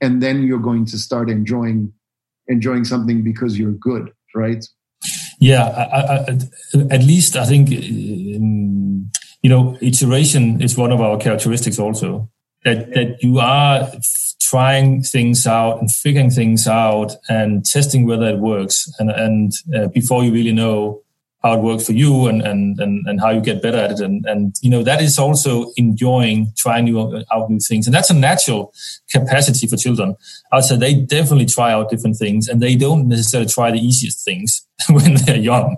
[0.00, 1.92] and then you're going to start enjoying
[2.48, 4.64] enjoying something because you're good, right?
[5.38, 9.10] Yeah, I, I, at least I think um,
[9.42, 12.30] you know iteration is one of our characteristics also
[12.64, 13.90] that that you are
[14.40, 19.88] trying things out and figuring things out and testing whether it works and and uh,
[19.88, 21.02] before you really know
[21.42, 24.00] how it works for you and, and, and, and how you get better at it.
[24.00, 27.86] And, and, you know, that is also enjoying trying new, out new things.
[27.86, 28.72] And that's a natural
[29.10, 30.16] capacity for children.
[30.52, 33.78] I would say they definitely try out different things and they don't necessarily try the
[33.78, 35.76] easiest things when they're young.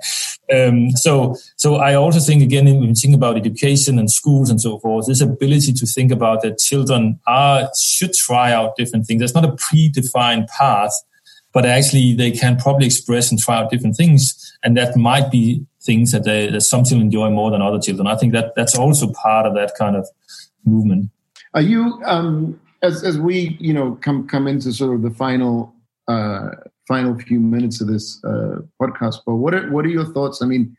[0.55, 4.61] Um, so, so I also think again, when we think about education and schools and
[4.61, 9.21] so forth, this ability to think about that children are, should try out different things.
[9.21, 10.93] There's not a predefined path
[11.55, 14.53] but actually they can probably express and try out different things.
[14.65, 18.09] And that might be things that, they, that some children enjoy more than other children.
[18.09, 20.07] I think that that's also part of that kind of
[20.67, 21.11] movement.
[21.55, 25.73] Are you, um, as, as we, you know, come, come into sort of the final,
[26.09, 26.51] uh,
[26.87, 30.43] final few minutes of this uh, podcast, but what are, what are your thoughts?
[30.43, 30.77] I mean,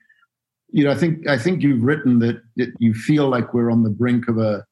[0.69, 3.83] you know, I think I think you've written that, that you feel like we're on
[3.83, 4.65] the brink of a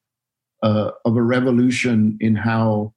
[0.61, 2.93] uh, of a revolution in how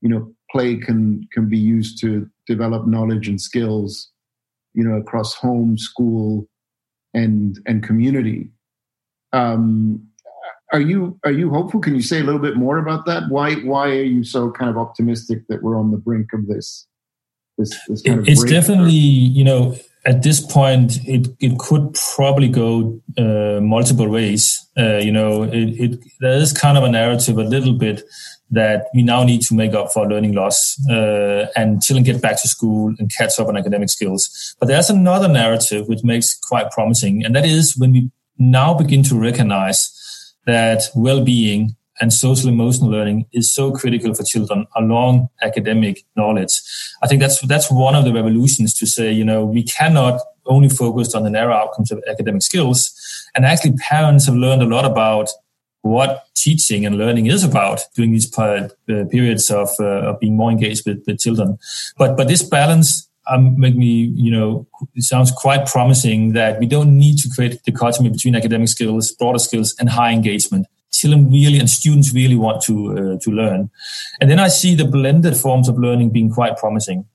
[0.00, 4.10] you know play can can be used to develop knowledge and skills
[4.74, 6.48] you know across home school
[7.14, 8.48] and and community.
[9.32, 10.08] Um,
[10.72, 11.80] are you are you hopeful?
[11.80, 13.28] Can you say a little bit more about that?
[13.28, 16.86] Why why are you so kind of optimistic that we're on the brink of this
[17.58, 22.98] this, this kind it's definitely you know at this point it it could probably go
[23.18, 27.44] uh, multiple ways uh, you know it, it there is kind of a narrative a
[27.44, 28.02] little bit
[28.50, 32.40] that we now need to make up for learning loss uh, and children get back
[32.40, 34.56] to school and catch up on academic skills.
[34.58, 39.02] But there's another narrative which makes quite promising, and that is when we now begin
[39.02, 39.94] to recognize
[40.46, 46.60] that well-being and social emotional learning is so critical for children along academic knowledge.
[47.02, 50.68] I think that's that's one of the revolutions to say, you know, we cannot only
[50.68, 52.92] focus on the narrow outcomes of academic skills.
[53.34, 55.28] And actually parents have learned a lot about
[55.82, 60.50] what teaching and learning is about during these uh, periods of, uh, of being more
[60.50, 61.58] engaged with the children.
[61.96, 66.66] But but this balance um, make me you know it sounds quite promising that we
[66.66, 70.66] don't need to create dichotomy between academic skills, broader skills, and high engagement.
[70.98, 73.70] Children really and students really want to uh, to learn,
[74.20, 77.06] and then I see the blended forms of learning being quite promising.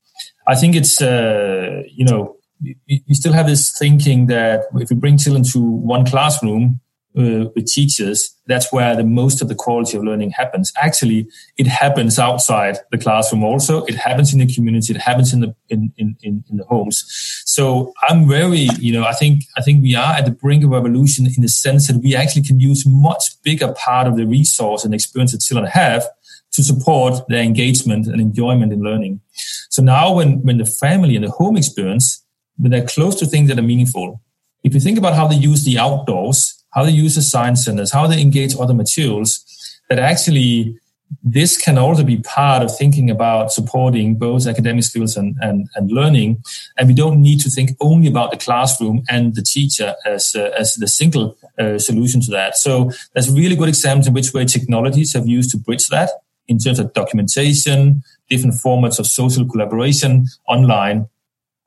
[0.48, 2.38] I think it's uh, you know
[2.86, 6.80] you still have this thinking that if you bring children to one classroom
[7.18, 10.72] uh, with teachers, that's where the most of the quality of learning happens.
[10.78, 13.86] Actually, it happens outside the classroom also.
[13.86, 14.94] It happens in the community.
[14.94, 17.04] It happens in the in, in, in, the homes.
[17.46, 20.72] So I'm very, you know, I think I think we are at the brink of
[20.72, 24.84] revolution in the sense that we actually can use much bigger part of the resource
[24.84, 26.06] and experience that children have
[26.54, 29.22] to support their engagement and enjoyment in learning.
[29.70, 32.24] So now when when the family and the home experience,
[32.58, 34.22] when they're close to things that are meaningful,
[34.64, 38.08] if you think about how they use the outdoors how they use science centers, how
[38.08, 39.44] they engage other materials,
[39.90, 40.78] that actually
[41.24, 45.92] this can also be part of thinking about supporting both academic skills and, and, and
[45.92, 46.44] learning.
[46.78, 50.52] And we don't need to think only about the classroom and the teacher as, uh,
[50.58, 52.58] as the single uh, solution to that.
[52.58, 56.10] So there's really good examples in which way technologies have used to bridge that
[56.48, 61.08] in terms of documentation, different formats of social collaboration online.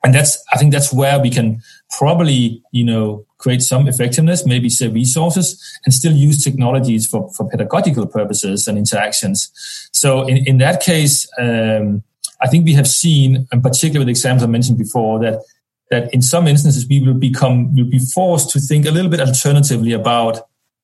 [0.02, 1.62] And that's, I think that's where we can
[1.96, 7.49] probably, you know, create some effectiveness, maybe save resources, and still use technologies for, for
[7.49, 9.51] pedagogical purposes and interactions.
[9.93, 12.03] So in, in that case, um,
[12.41, 15.41] I think we have seen, and particularly with the examples I mentioned before, that
[15.91, 19.20] that in some instances we will become will be forced to think a little bit
[19.20, 20.41] alternatively about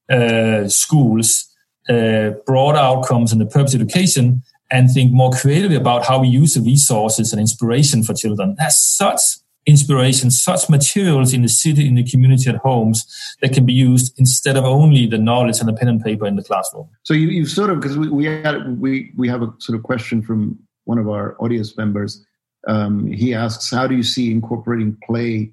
[0.08, 1.48] uh, schools,
[1.88, 6.28] uh, broader outcomes, and the purpose of education, and think more creatively about how we
[6.28, 8.54] use the resources and inspiration for children.
[8.58, 13.06] That's such inspiration, such materials in the city, in the community, at homes
[13.40, 16.36] that can be used instead of only the knowledge and the pen and paper in
[16.36, 16.88] the classroom.
[17.04, 19.82] So you, you sort of because we we, had, we we have a sort of
[19.84, 22.24] question from one of our audience members.
[22.68, 25.52] Um, he asks, "How do you see incorporating play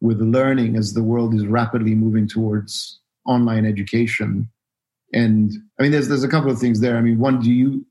[0.00, 4.48] with learning as the world is rapidly moving towards online education?"
[5.12, 6.96] And I mean, there's there's a couple of things there.
[6.96, 7.86] I mean, one, do you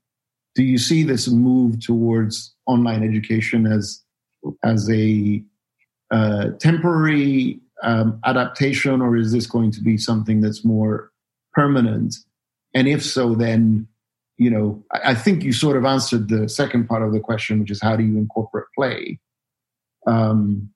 [0.54, 4.02] do you see this move towards online education as
[4.62, 5.42] as a
[6.10, 11.10] uh, temporary um, adaptation, or is this going to be something that's more
[11.52, 12.16] permanent?
[12.74, 13.88] And if so, then
[14.38, 17.60] you know, I, I, think you sort of answered the second part of the question,
[17.60, 19.18] which is how do you incorporate play?
[20.06, 20.70] Um,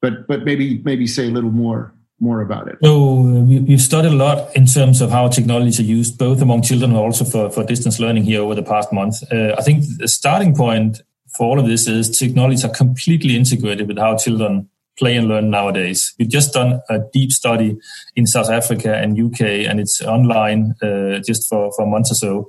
[0.00, 2.78] but but maybe maybe say a little more more about it.
[2.82, 6.62] So uh, we've studied a lot in terms of how technologies are used, both among
[6.62, 9.22] children and also for, for distance learning here over the past month.
[9.32, 11.02] Uh, I think the starting point
[11.36, 14.68] for all of this is technologies are completely integrated with how children
[14.98, 16.14] play and learn nowadays.
[16.18, 17.78] We've just done a deep study
[18.14, 22.14] in South Africa and UK, and it's online uh, just for, for a month or
[22.14, 22.48] so.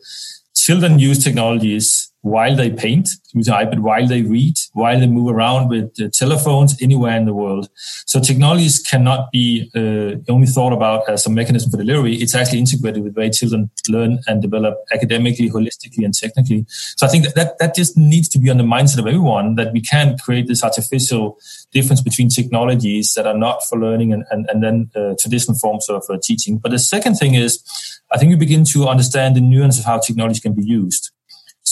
[0.56, 5.70] Children use technologies while they paint use iPad, while they read, while they move around
[5.70, 7.70] with uh, telephones anywhere in the world.
[8.06, 12.16] So technologies cannot be uh, only thought about as a mechanism for delivery.
[12.16, 16.66] It's actually integrated with the way children learn and develop academically, holistically, and technically.
[16.70, 19.56] So I think that, that, that just needs to be on the mindset of everyone
[19.56, 21.38] that we can't create this artificial
[21.72, 25.90] difference between technologies that are not for learning and, and, and then uh, traditional forms
[25.90, 26.58] of uh, teaching.
[26.58, 27.64] But the second thing is,
[28.12, 31.10] I think we begin to understand the nuance of how technology can be used.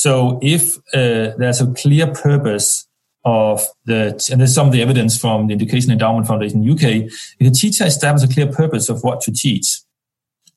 [0.01, 2.87] So if uh, there's a clear purpose
[3.23, 7.07] of the, and there's some of the evidence from the Education Endowment Foundation UK,
[7.39, 9.81] if a teacher establishes a clear purpose of what to teach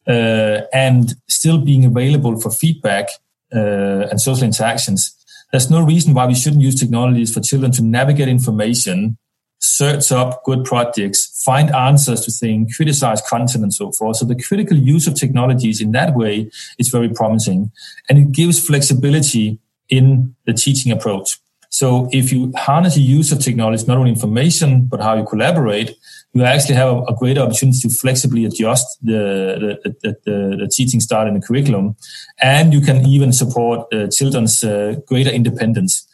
[0.06, 3.08] uh, and still being available for feedback
[3.54, 5.14] uh, and social interactions,
[5.52, 9.18] there's no reason why we shouldn't use technologies for children to navigate information
[9.64, 14.16] search up good projects, find answers to things, criticize content and so forth.
[14.16, 17.70] So the critical use of technologies in that way is very promising
[18.08, 21.38] and it gives flexibility in the teaching approach.
[21.70, 25.96] So if you harness the use of technology, not only information, but how you collaborate,
[26.32, 31.00] you actually have a, greater opportunity to flexibly adjust the, the, the, the, the teaching
[31.00, 31.96] style in the curriculum.
[32.40, 36.06] And you can even support uh, children's uh, greater independence.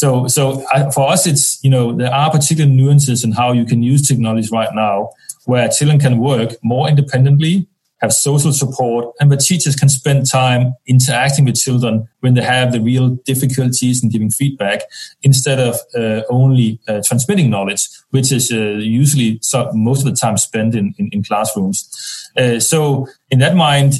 [0.00, 3.64] So, so I, for us, it's, you know, there are particular nuances in how you
[3.64, 5.10] can use technologies right now
[5.46, 7.66] where children can work more independently,
[8.02, 12.72] have social support, and where teachers can spend time interacting with children when they have
[12.72, 14.80] the real difficulties in giving feedback
[15.22, 18.56] instead of uh, only uh, transmitting knowledge, which is uh,
[19.00, 19.40] usually
[19.72, 21.88] most of the time spent in, in, in classrooms.
[22.36, 23.94] Uh, so in that mind,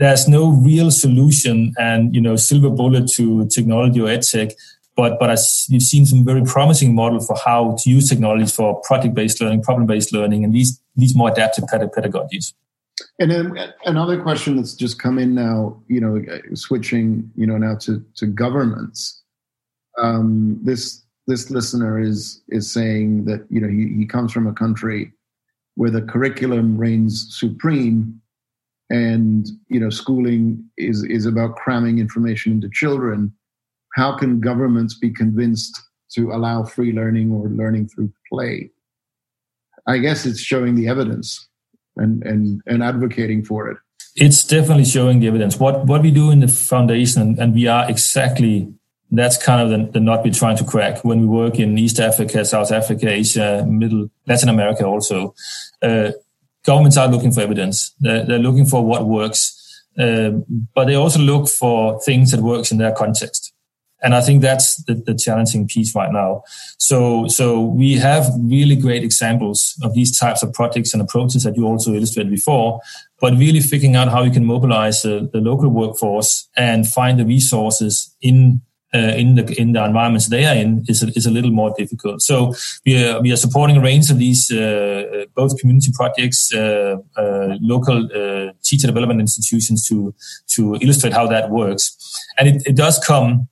[0.00, 4.52] there's no real solution and, you know, silver bullet to technology or edtech
[4.98, 5.38] but but
[5.68, 10.12] you've seen some very promising model for how to use technologies for project-based learning, problem-based
[10.12, 12.52] learning, and these these more adaptive pedagogies.
[13.20, 16.20] And then another question that's just come in now, you know,
[16.54, 19.22] switching, you know, now to to governments.
[20.02, 24.52] Um, this this listener is is saying that you know he, he comes from a
[24.52, 25.12] country
[25.76, 28.20] where the curriculum reigns supreme,
[28.90, 33.32] and you know schooling is is about cramming information into children
[33.94, 35.80] how can governments be convinced
[36.12, 38.70] to allow free learning or learning through play?
[39.86, 41.48] I guess it's showing the evidence
[41.96, 43.78] and, and, and advocating for it.
[44.14, 45.58] It's definitely showing the evidence.
[45.58, 48.68] What what we do in the foundation, and we are exactly
[49.10, 51.98] that's kind of the, the nut we're trying to crack when we work in East
[51.98, 55.34] Africa, South Africa, Asia, Middle Latin America, also.
[55.80, 56.12] Uh,
[56.64, 57.94] governments are looking for evidence.
[58.00, 60.30] They're, they're looking for what works, uh,
[60.74, 63.47] but they also look for things that works in their context.
[64.02, 66.44] And I think that's the, the, challenging piece right now.
[66.78, 71.56] So, so we have really great examples of these types of projects and approaches that
[71.56, 72.80] you also illustrated before,
[73.20, 77.24] but really figuring out how you can mobilize the, the local workforce and find the
[77.24, 78.60] resources in
[78.94, 81.74] uh, in the in the environments they are in is a, is a little more
[81.76, 82.22] difficult.
[82.22, 82.54] So
[82.86, 87.56] we are we are supporting a range of these uh, both community projects, uh, uh
[87.60, 90.14] local uh, teacher development institutions to
[90.54, 91.96] to illustrate how that works,
[92.38, 93.48] and it, it does come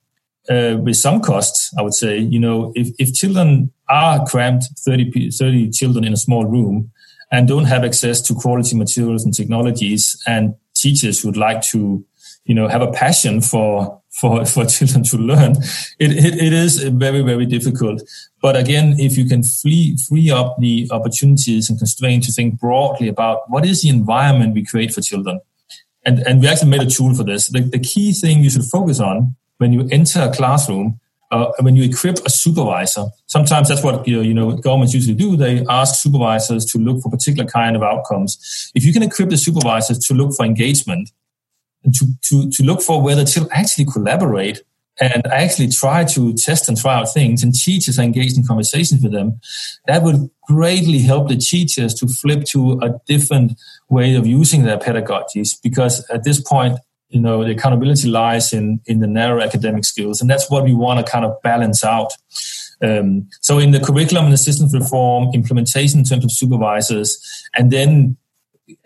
[0.49, 5.31] uh, with some costs, I would say, you know, if, if children are cramped 30,
[5.31, 6.91] 30 children in a small room
[7.31, 12.05] and don't have access to quality materials and technologies and teachers would like to,
[12.45, 15.51] you know, have a passion for, for, for children to learn,
[15.99, 18.01] it, it, it is very, very difficult.
[18.41, 23.07] But again, if you can free, free up the opportunities and constraint to think broadly
[23.07, 25.41] about what is the environment we create for children.
[26.05, 27.49] And, and we actually made a tool for this.
[27.49, 30.99] The, the key thing you should focus on when you enter a classroom,
[31.31, 35.35] uh, when you equip a supervisor, sometimes that's what you know, governments usually do.
[35.35, 38.71] They ask supervisors to look for particular kind of outcomes.
[38.75, 41.11] If you can equip the supervisors to look for engagement,
[41.83, 44.61] and to to to look for whether children actually collaborate
[44.99, 49.03] and actually try to test and try out things, and teachers are engaged in conversations
[49.03, 49.39] with them,
[49.85, 54.77] that would greatly help the teachers to flip to a different way of using their
[54.77, 55.55] pedagogies.
[55.61, 56.79] Because at this point,
[57.09, 60.73] you know the accountability lies in in the narrow academic skills and that's what we
[60.73, 62.13] want to kind of balance out.
[62.79, 67.19] Um, so in the curriculum and the systems reform implementation in terms of supervisors
[67.55, 68.17] and then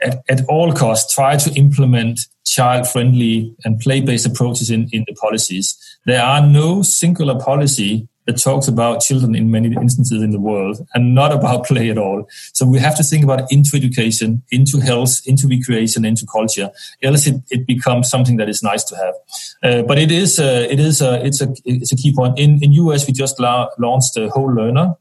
[0.02, 5.04] at, at all costs try to implement child friendly and play based approaches in, in
[5.08, 5.78] the policies.
[6.06, 10.86] There are no singular policy that talks about children in many instances in the world
[10.94, 12.28] and not about play at all.
[12.54, 16.70] So we have to think about into education, into health, into recreation, into culture.
[17.02, 19.16] Else it, it becomes something that is nice to have.
[19.64, 22.38] Uh, but it is, uh, it is, a, it's a, it's a key point.
[22.38, 24.96] In, in US, we just la- launched a whole learner.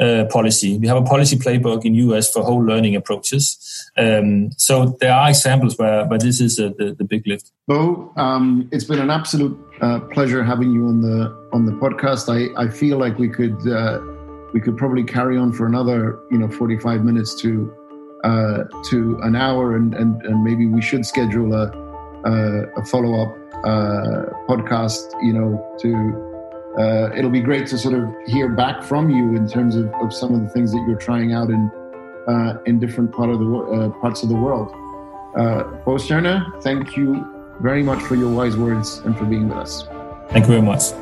[0.00, 0.78] uh, policy.
[0.78, 3.90] We have a policy playbook in US for whole learning approaches.
[3.96, 7.52] Um, so there are examples where, where this is a, the, the big lift.
[7.68, 12.28] Bo, um, it's been an absolute uh, pleasure having you on the on the podcast.
[12.28, 14.00] I, I feel like we could uh,
[14.52, 17.74] we could probably carry on for another you know 45 minutes to
[18.24, 21.72] uh, to an hour, and, and, and maybe we should schedule a
[22.24, 25.10] a, a follow up uh, podcast.
[25.22, 26.30] You know to
[26.78, 30.12] uh, it'll be great to sort of hear back from you in terms of, of
[30.12, 31.70] some of the things that you're trying out in
[32.28, 34.70] uh, in different part of the parts of the world.
[35.36, 35.96] Uh, Bo
[36.60, 39.84] thank you very much for your wise words and for being with us.
[40.30, 40.92] Thank you very much.